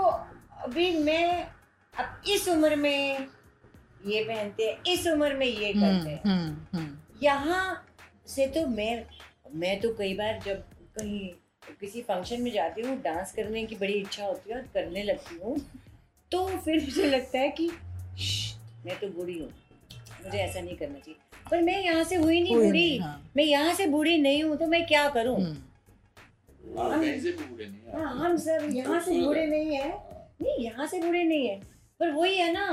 अभी 0.65 0.91
मैं 1.05 1.27
अब 1.95 2.23
इस 2.29 2.49
उम्र 2.49 2.77
में 2.77 3.27
ये 4.07 4.23
पहनते 4.25 4.65
हैं 4.65 4.93
इस 4.93 5.07
उम्र 5.07 5.35
में 5.35 5.47
ये 5.47 5.73
करते 5.73 6.11
हैं। 6.11 6.23
Hmm. 6.23 6.79
Hmm. 6.79 6.89
यहाँ 7.23 7.65
से 8.27 8.47
तो 8.47 8.67
मैं 8.67 8.93
मैं 9.55 9.81
तो 9.81 9.95
कई 9.95 10.15
बार 10.15 10.41
जब 10.47 10.63
कहीं 10.99 11.29
किसी 11.81 12.03
फ़ंक्शन 12.03 12.43
में 12.43 12.53
जाती 12.53 12.83
हूँ 12.83 12.97
डांस 13.03 13.33
करने 13.33 13.65
की 13.67 13.77
बड़ी 13.77 13.93
इच्छा 13.93 14.25
होती 14.25 14.51
है 14.51 14.57
और 14.57 14.63
करने 14.75 15.03
लगती 15.03 15.39
हूँ 15.45 15.57
तो 16.33 16.47
फिर 16.47 16.83
मुझे 16.85 17.05
लगता 17.05 17.39
है 17.39 17.49
कि 17.49 17.71
मैं 18.87 18.99
तो 19.01 19.09
बूढ़ी 19.09 19.39
हूँ 19.39 19.49
मुझे 20.25 20.39
ऐसा 20.39 20.61
नहीं 20.61 20.77
करना 20.77 20.99
चाहिए। 20.99 21.17
पर 21.51 21.63
मैं 21.63 21.85
यहाँ 21.85 22.05
से 22.05 22.17
हुई 22.17 22.41
नहीं 22.41 22.57
बूढ़ी। 22.57 22.99
हाँ। 22.99 23.31
मैं 23.37 23.45
यहाँ 23.45 23.75
से 23.75 23.87
बूढ़ी 23.87 24.19
नहीं 24.19 24.43
हूँ 24.45 24.57
तो 24.57 24.67
मैं 24.67 24.87
क्या 24.87 25.09
करूँ? 25.09 25.37
Hmm. 25.37 25.57
हाँ, 26.79 27.01
कहीं 27.01 27.21
से 27.21 27.31
भी 27.33 27.45
बूढ़े 27.45 27.67
नहीं 27.67 27.81
हैं। 27.81 28.05
हाँ 28.05 28.15
हम 28.19 28.37
सब 28.37 28.69
यहाँ 28.73 29.01
से 29.01 29.21
बूढ़े 29.21 29.47
नहीं 29.47 29.77
है। 29.77 29.89
नहीं 30.43 30.65
यहाँ 30.65 30.87
से 30.87 31.01
बूढ़े 31.01 31.23
नहीं 31.25 31.49
है। 31.49 31.61
पर 32.01 32.11
वही 32.11 32.37
है 32.37 32.53
ना 32.53 32.67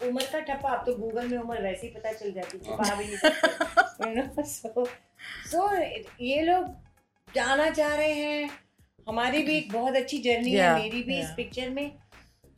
उम्र 0.00 0.24
का 0.32 0.40
ठप्पा 0.40 0.68
आप 0.68 0.82
तो 0.86 0.94
गूगल 0.94 1.28
में 1.28 1.38
उम्र 1.38 1.62
वैसे 1.62 1.86
ही 1.86 1.92
पता 1.94 2.12
चल 2.12 2.32
जाती 2.32 2.58
छुपा 2.58 2.84
you 5.52 5.58
know? 5.58 5.68
so, 5.68 6.04
ये 6.20 6.42
लोग 6.42 7.34
जाना 7.34 7.70
चाह 7.70 7.94
रहे 7.94 8.12
हैं 8.12 8.50
हमारी 9.08 9.42
भी 9.42 9.56
एक 9.56 9.72
बहुत 9.72 9.96
अच्छी 9.96 10.18
जर्नी 10.18 10.52
yeah, 10.52 10.62
है 10.62 10.82
मेरी 10.82 11.02
भी 11.02 11.14
yeah. 11.14 11.24
इस 11.24 11.30
पिक्चर 11.36 11.70
में 11.70 11.90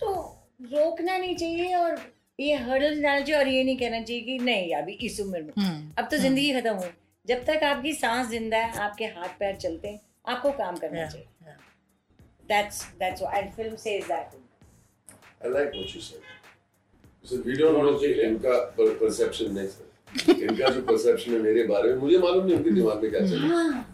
तो 0.00 0.14
रोकना 0.72 1.16
नहीं 1.18 1.36
चाहिए 1.36 1.74
और 1.74 1.98
ये 2.38 2.54
हर्डल 2.54 3.02
डालना 3.02 3.20
चाहिए 3.20 3.38
और 3.40 3.48
ये 3.48 3.64
नहीं 3.64 3.76
कहना 3.78 4.00
चाहिए 4.02 4.22
कि 4.22 4.38
नहीं 4.44 4.74
अभी 4.74 4.92
इस 5.08 5.20
उम्र 5.20 5.42
में 5.42 5.52
Hmm. 5.58 5.80
अब 5.98 6.08
तो 6.10 6.18
ज़िंदगी 6.18 6.52
खत्म 6.60 6.74
हुई 6.74 6.90
जब 7.26 7.44
तक 7.44 7.64
आपकी 7.64 7.92
सांस 7.94 8.28
ज़िंदा 8.28 8.58
है 8.58 8.78
आपके 8.80 9.04
हाथ 9.16 9.38
पैर 9.40 9.56
चलते 9.56 9.88
हैं 9.88 10.00
आपको 10.26 10.52
काम 10.60 10.76
करना 10.76 11.00
Yeah. 11.00 11.12
चाहिए. 11.12 11.26
That's 12.50 12.76
that's 13.00 13.22
why 13.22 13.30
and 13.38 13.54
film 13.54 13.76
says 13.76 14.06
that. 14.08 14.36
I 15.40 15.48
like 15.48 15.74
what 15.74 15.94
you 15.94 16.00
said. 16.00 16.22
So 17.24 17.40
we 17.48 17.56
don't 17.56 17.78
know 17.78 17.98
कि 17.98 18.12
इनका 18.28 18.54
परसेप्शन 18.78 19.52
नहीं 19.54 19.66
सर 19.68 19.87
इनका 20.28 20.68
जो 20.68 20.80
परसेप्शन 20.88 21.32
है 21.32 21.38
मेरे 21.42 21.62
बारे 21.66 21.92
में 21.92 22.00
मुझे 22.00 22.18
मालूम 22.18 22.44
नहीं 22.46 22.56
उनके 22.56 22.70
दिमाग 22.70 23.02
में 23.02 23.10
क्या 23.10 23.20
चल 23.26 23.38
रहा 23.42 23.60
है। 23.62 23.84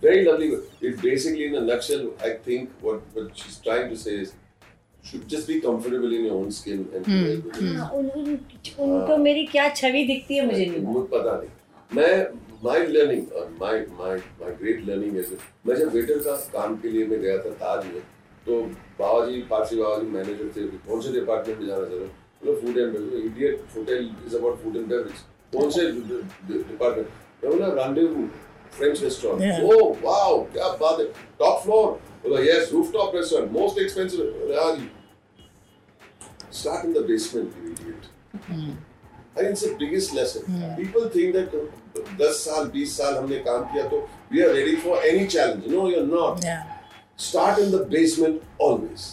basically 1.03 1.47
in 1.49 1.57
a 1.61 1.63
nutshell 1.69 2.05
I 2.29 2.33
think 2.47 2.87
what 2.89 3.19
what 3.19 3.43
she's 3.43 3.59
trying 3.67 3.89
to 3.93 3.99
say 4.05 4.15
is 4.23 4.33
should 5.09 5.25
just 5.35 5.51
be 5.53 5.57
comfortable 5.61 6.15
in 6.19 6.23
your 6.27 6.37
own 6.37 6.53
skin 6.59 6.85
and 6.99 7.09
be 7.09 7.17
very 7.49 7.75
हाँ, 7.77 7.89
उन, 7.91 8.07
उन, 8.11 8.39
उनको 8.87 9.17
मेरी 9.27 9.45
क्या 9.47 9.69
छवि 9.81 10.05
दिखती 10.13 10.37
है 10.37 10.47
मुझे 10.47 10.65
नहीं 10.67 10.81
मुझे 10.95 11.07
पता 11.17 11.37
नहीं। 11.41 11.99
मैं 11.99 12.13
माय 12.65 12.87
लर्निंग 12.87 13.33
और 13.41 13.51
my 13.61 13.85
my 13.99 14.17
my 14.41 14.57
great 14.63 14.87
learning 14.89 15.17
है 15.17 15.25
मैं 15.67 15.77
जब 15.77 15.93
वेटर 15.95 16.19
का 16.29 16.37
काम 16.55 16.77
के 16.83 16.91
लिए 16.97 17.07
मैं 17.07 17.21
गया 17.23 17.37
था 17.45 17.51
ताज 17.65 17.85
में 17.93 18.01
तो 18.47 18.63
बाबा 19.01 19.25
जी 19.27 19.41
पारसी 19.51 19.77
बाबा 19.83 20.03
जी 20.03 20.11
मैनेजर 20.17 20.51
थे 20.57 20.67
कौन 20.89 21.01
से 21.03 21.13
डिपार्टमेंट 21.21 21.61
में 21.61 21.67
जाना 21.67 21.85
चाह 21.85 21.99
बोलो 22.45 22.55
food 22.61 22.79
and 22.79 22.93
beverage 22.93 23.25
Indian 23.25 23.55
hotel 23.77 24.11
is 24.27 24.37
about 24.37 24.63
food 24.63 24.77
and 24.77 24.87
beverage 24.87 25.23
कौन 25.55 25.71
से 25.77 25.91
डिपार्टमेंट 25.91 27.09
बोला 27.45 27.67
rendezvous 27.83 28.27
French. 28.77 29.03
Restaurant 29.03 29.63
oh 29.73 29.97
wow 30.05 30.43
क्या 30.53 30.69
बात 30.81 31.01
है 31.01 31.07
टॉप 31.41 31.63
फ्लोर 31.65 31.87
बोला 32.25 32.41
yes 32.45 32.73
rooftop 32.73 33.15
restaurant 33.17 33.53
most 33.53 33.79
expensive 33.83 34.53
हाँ 34.61 34.75
start 36.57 36.85
in 36.87 36.93
the 36.97 37.01
basement 37.07 37.55
you 37.61 37.71
idiot 37.77 38.05
I 39.37 39.41
think 39.41 39.55
it's 39.55 39.63
the 39.67 39.71
biggest 39.79 40.13
lesson. 40.17 40.43
People 40.81 41.07
think 41.15 41.33
that 41.37 41.55
uh, 41.61 42.03
10 42.19 42.37
साल 42.41 42.69
20 42.75 42.85
साल 42.97 43.15
हमने 43.17 43.39
काम 43.49 43.65
किया 43.73 43.87
तो 43.95 43.99
we 44.35 44.43
are 44.45 44.51
ready 44.57 44.75
for 44.85 44.99
any 45.09 45.25
challenge. 45.33 45.67
No, 45.73 45.87
you're 45.93 46.07
not. 46.13 46.45
Yeah. 46.45 46.61
Start 47.25 47.59
in 47.65 47.73
the 47.73 47.81
basement 47.95 48.45
always. 48.67 49.07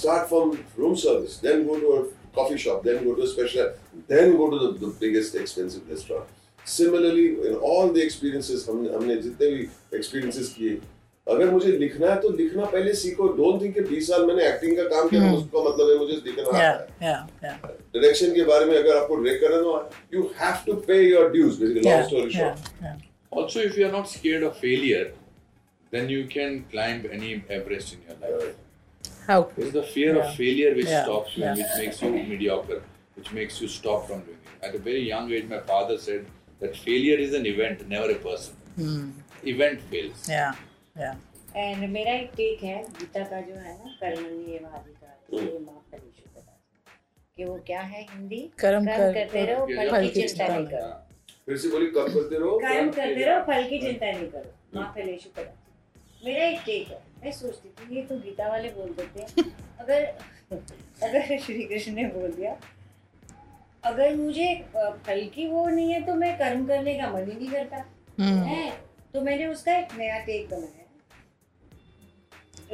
Start 0.00 0.28
from 0.32 0.52
room 0.82 0.96
service, 1.04 1.38
then 1.46 1.64
go 1.70 1.78
to 1.84 1.94
a 1.94 2.02
coffee 2.34 2.58
shop, 2.58 2.82
then 2.82 3.04
go 3.04 3.14
to 3.14 3.22
a 3.22 3.26
special, 3.26 3.72
then 4.08 4.36
go 4.36 4.50
to 4.50 4.58
the, 4.58 4.86
the 4.86 4.92
biggest 5.00 5.34
expensive 5.34 5.88
restaurant. 5.88 6.28
Similarly, 6.64 7.26
in 7.48 7.54
all 7.56 7.92
the 7.92 8.02
experiences 8.02 8.66
हमने 8.68 8.94
हमने 8.96 9.16
जितने 9.22 9.50
भी 9.54 9.68
experiences 9.98 10.48
किए, 10.56 10.80
अगर 11.26 11.50
मुझे 11.50 11.72
लिखना 11.78 12.10
है 12.10 12.20
तो 12.20 12.28
लिखना 12.36 12.64
पहले 12.72 12.94
सीखो 13.00 13.28
डोंट 13.36 13.60
थिंक 13.62 13.74
कि 13.74 13.82
20 13.90 14.06
साल 14.08 14.24
मैंने 14.26 14.46
एक्टिंग 14.46 14.76
का 14.76 14.84
काम 14.94 15.08
किया 15.08 15.32
उसका 15.34 15.62
मतलब 15.68 15.90
है 15.90 15.98
मुझे 15.98 16.20
लिखना 16.26 16.44
आता 16.48 16.58
है 16.58 16.88
yeah, 17.02 17.20
yeah. 17.44 17.56
डायरेक्शन 17.94 18.34
के 18.34 18.44
बारे 18.50 18.66
में 18.66 18.76
अगर 18.78 18.96
आपको 18.96 19.16
डायरेक्ट 19.16 19.44
करना 19.44 19.56
है 19.56 19.62
तो 19.62 20.16
you 20.16 20.22
have 20.40 20.64
to 20.66 20.74
pay 20.88 21.00
your 21.02 21.30
dues 21.32 21.58
basically 21.60 21.88
long 21.88 22.06
story 22.06 22.30
yeah, 22.30 22.38
short 22.38 22.84
yeah. 22.84 23.00
Also, 23.32 23.60
if 23.60 23.76
you 23.78 23.86
are 23.86 23.92
not 23.92 24.08
scared 24.08 24.42
of 24.42 24.56
failure, 24.58 25.12
then 25.92 26.10
you 26.10 26.26
can 26.26 26.64
climb 26.70 27.06
any 27.10 27.42
Everest 27.48 27.94
in 27.94 28.02
your 28.06 28.16
life. 28.20 28.56
How 29.26 29.38
It's 29.56 29.72
the 29.72 29.82
fear 29.84 30.12
Yeah. 30.12 30.22
of 30.22 30.36
failure 30.36 30.70
which 30.74 30.88
Yeah. 30.88 31.02
stops 31.02 31.36
you, 31.36 31.44
Yeah. 31.44 31.56
which 31.56 31.74
makes 31.78 32.02
you 32.02 32.10
mediocre, 32.30 32.78
which 33.16 33.32
makes 33.32 33.60
you 33.62 33.68
stop 33.74 34.06
from 34.06 34.22
doing 34.28 34.38
it. 34.38 34.54
At 34.62 34.74
a 34.74 34.82
very 34.86 35.02
young 35.08 35.30
age, 35.32 35.48
my 35.50 35.60
father 35.72 35.98
said 36.06 36.26
that 36.60 36.80
failure 36.86 37.18
is 37.26 37.36
an 37.40 37.46
event, 37.46 37.84
never 37.88 38.10
a 38.10 38.18
person. 38.26 38.56
Hmm. 38.76 39.06
Event 39.54 39.86
fails. 39.92 40.26
Yeah, 40.28 40.64
yeah. 40.96 41.14
And 41.56 41.88
मेरा 41.92 42.12
एक 42.12 42.30
take 42.36 42.62
है 42.64 42.76
गीता 42.98 43.22
का 43.30 43.40
जो 43.46 43.54
है 43.54 43.72
ना 43.78 43.90
कर्मण्य 44.00 44.60
वादिका 44.62 45.08
ये 45.32 45.58
माँ 45.64 45.82
बता 45.92 45.98
कि 47.36 47.44
वो 47.44 47.56
क्या 47.66 47.80
है 47.80 48.02
हिंदी 48.10 48.38
कर्म 48.58 48.86
कर- 48.86 49.14
करते 49.14 49.44
रहो 49.46 49.66
फल 49.66 50.00
की 50.02 50.08
की 50.14 50.22
चिंता 50.28 50.46
नहीं 50.54 50.66
करो 50.66 50.88
फिर 51.46 51.56
से 51.64 51.68
बोली 51.68 51.86
कब 51.96 52.08
करते 52.14 52.38
रहो 52.38 52.58
कर्म 52.64 52.90
करते 52.98 53.24
रहो 53.24 53.42
फल 53.46 53.68
की 53.68 53.78
चिंता 53.80 54.10
नहीं 54.10 54.28
करो 54.30 54.78
माँ 54.78 54.92
फलेशु 54.96 55.30
पदा 55.36 55.54
मेरा 56.24 56.44
एक 56.44 56.60
टेक 56.66 56.88
है। 56.88 57.00
मैं 57.24 57.32
सोचती 57.32 57.68
थी 57.68 57.96
ये 57.96 58.02
तो 58.02 58.16
गीता 58.18 58.48
वाले 58.48 58.68
बोल 58.68 58.90
देते 58.90 59.20
हैं। 59.20 59.56
अगर 59.80 60.04
अगर 61.02 61.38
श्री 61.38 61.62
कृष्ण 61.62 61.92
ने 61.92 62.04
बोल 62.04 62.30
दिया 62.30 62.56
अगर 63.84 64.14
मुझे 64.16 64.54
फल 64.76 65.28
की 65.34 65.46
वो 65.48 65.68
नहीं 65.68 65.92
है 65.92 66.00
तो 66.06 66.14
मैं 66.14 66.36
कर्म 66.38 66.66
करने 66.66 66.94
का 66.94 67.10
मन 67.10 67.30
ही 67.30 67.34
नहीं 67.38 67.50
करता। 67.50 67.84
Hmm. 68.20 68.46
है? 68.46 68.70
तो 69.14 69.20
मैंने 69.20 69.46
उसका 69.46 69.76
एक 69.76 69.94
नया 69.98 70.18
टेक 70.18 70.48
बनाया। 70.50 70.78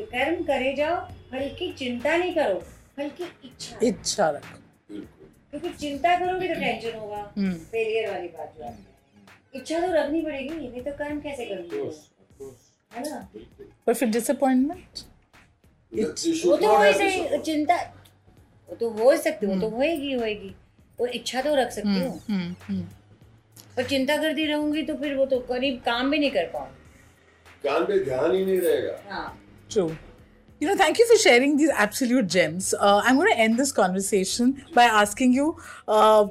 कर्म 0.01 0.43
करे 0.45 0.73
जाओ 0.75 0.97
फल 1.31 1.49
की 1.49 1.73
चिंता 1.73 2.17
नहीं 2.17 2.35
करो 2.35 2.61
फल 2.97 3.09
की 3.09 3.25
इच्छा। 3.45 3.79
इच्छा 3.83 4.31
रखो। 4.31 4.59
क्योंकि 5.51 5.71
चिंता 5.71 6.19
करोगे 6.19 6.49
तो 6.49 6.55
टेंशन 6.55 6.99
होगा। 6.99 7.33
हम्म। 7.39 7.55
फेलियर 7.55 8.11
वाली 8.11 8.29
बात 8.29 8.55
जो 8.59 8.75
इच्छा 9.55 9.81
तो 9.81 9.93
रखनी 9.93 10.21
पड़ेगी 10.23 10.49
नहीं 10.49 10.83
तो 10.83 10.93
कर्म 10.93 11.21
कैसे 11.21 11.45
करोगे. 11.45 12.18
है 12.93 13.03
ना 13.11 13.27
पर 13.87 13.95
फिर 13.95 14.09
डिसअपॉइंटमेंट 14.09 15.05
वो 16.47 16.57
तो 16.57 16.77
हो 16.77 16.83
ही. 16.83 17.39
चिंता 17.43 17.77
वो 18.69 18.75
तो 18.81 18.89
हो 19.03 19.17
सकती 19.17 19.47
वो 19.47 19.53
हम्म। 19.53 19.63
तो 19.63 19.69
होएगी 19.77 20.13
होएगी 20.13 20.55
वो 20.99 21.07
इच्छा 21.19 21.43
तो 21.43 21.55
रख 21.55 21.71
सकती 21.73 22.01
हूँ 22.05 22.87
पर 23.77 23.85
चिंता 23.89 24.17
करती 24.17 24.47
रहूँगी 24.47 24.83
तो 24.83 24.95
फिर 25.03 25.15
वो 25.17 25.27
तो 25.27 25.39
करीब 25.49 25.81
काम 25.85 26.11
भी 26.11 26.19
नहीं 26.19 26.31
कर 26.31 26.47
पाऊँगी 26.55 26.77
कान 27.65 27.85
पे 27.87 27.99
ध्यान 28.05 28.35
ही 28.35 28.45
नहीं 28.45 28.61
रहेगा 28.61 28.99
हाँ 29.11 29.29
True. 29.71 29.89
You 30.61 30.67
know, 30.69 30.75
thank 30.77 30.99
you 30.99 31.07
for 31.09 31.17
sharing 31.23 31.57
these 31.57 31.71
absolute 31.83 32.27
gems. 32.35 32.69
Uh, 32.75 33.01
I'm 33.05 33.17
going 33.17 33.29
to 33.33 33.39
end 33.39 33.59
this 33.59 33.71
conversation 33.71 34.53
by 34.79 34.85
asking 35.01 35.35
you, 35.35 35.45
uh, 35.87 36.27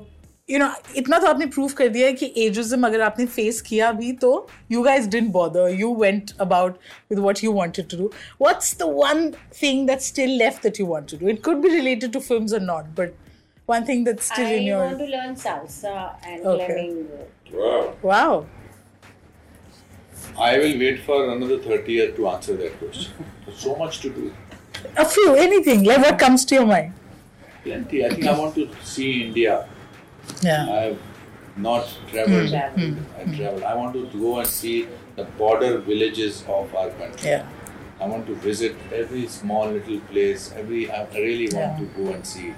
you 0.47 0.59
know, 0.59 0.71
इतना 0.95 1.17
तो 1.19 1.27
आपने 1.27 1.45
प्रूव 1.53 1.73
कर 1.77 1.87
दिया 1.89 2.07
है 2.07 2.13
कि 2.19 2.33
एजिज्म 2.45 2.87
अगर 2.87 3.01
आपने 3.01 3.25
फेस 3.25 3.61
किया 3.61 3.91
भी 3.91 4.11
तो 4.23 4.29
you 4.73 4.83
guys 4.83 5.07
didn't 5.15 5.33
bother. 5.37 5.69
You 5.69 5.89
went 6.03 6.33
about 6.45 6.77
with 7.09 7.19
what 7.19 7.43
you 7.43 7.51
wanted 7.51 7.89
to 7.93 7.97
do. 8.01 8.09
What's 8.45 8.73
the 8.81 8.87
one 8.99 9.23
thing 9.61 9.85
that's 9.89 10.05
still 10.13 10.37
left 10.43 10.63
that 10.67 10.79
you 10.79 10.85
want 10.85 11.09
to 11.09 11.17
do? 11.17 11.27
It 11.35 11.43
could 11.43 11.61
be 11.61 11.73
related 11.75 12.13
to 12.13 12.21
films 12.29 12.53
or 12.53 12.61
not, 12.61 12.95
but 12.95 13.13
one 13.65 13.85
thing 13.91 14.05
that's 14.05 14.31
still 14.31 14.47
I 14.47 14.53
in 14.61 14.67
your 14.71 14.81
I 14.83 14.87
want 14.87 14.99
to 14.99 15.11
learn 15.17 15.35
salsa 15.35 16.15
and 16.25 16.45
Okay. 16.45 16.65
flamingo. 16.65 17.27
Wow. 17.51 17.93
wow. 18.01 18.45
I 20.39 20.57
will 20.59 20.79
wait 20.79 21.01
for 21.03 21.23
another 21.29 21.57
30 21.59 21.91
years 21.91 22.15
to 22.15 22.27
answer 22.29 22.55
that 22.57 22.79
question. 22.79 23.29
There's 23.45 23.59
so 23.59 23.75
much 23.75 23.99
to 24.01 24.09
do. 24.09 24.33
A 24.95 25.03
few, 25.05 25.35
anything, 25.35 25.83
like 25.83 25.97
what 26.09 26.19
comes 26.19 26.45
to 26.45 26.55
your 26.55 26.65
mind. 26.65 26.93
Plenty. 27.63 28.05
I 28.05 28.09
think 28.09 28.27
I 28.27 28.37
want 28.39 28.55
to 28.55 28.69
see 28.83 29.23
India. 29.23 29.67
Yeah. 30.41 30.67
I 30.70 30.82
have 30.82 31.00
not 31.58 31.88
traveled. 32.10 32.50
Travel. 32.50 32.84
I 33.17 33.24
hmm. 33.24 33.36
travel. 33.36 33.65
I 33.65 33.74
want 33.75 33.94
to 33.94 34.20
go 34.20 34.39
and 34.39 34.48
see 34.48 34.88
the 35.15 35.23
border 35.23 35.78
villages 35.80 36.43
of 36.47 36.73
our 36.76 36.89
country. 36.91 37.30
Yeah. 37.30 37.45
I 38.00 38.06
want 38.08 38.28
to 38.28 38.36
visit 38.36 38.76
every 38.93 39.28
small 39.28 39.69
little 39.69 40.00
place. 40.02 40.52
Every 40.56 40.91
I 40.91 41.04
really 41.13 41.50
want 41.54 41.56
Yeah. 41.56 41.78
to 41.80 41.86
go 41.97 42.13
and 42.13 42.26
see 42.26 42.50
it. 42.50 42.56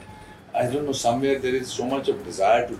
I 0.53 0.63
don't 0.67 0.85
know. 0.85 0.91
Somewhere 0.91 1.39
there 1.39 1.55
is 1.55 1.71
so 1.71 1.85
much 1.85 2.09
of 2.09 2.23
desire 2.25 2.67
to. 2.67 2.79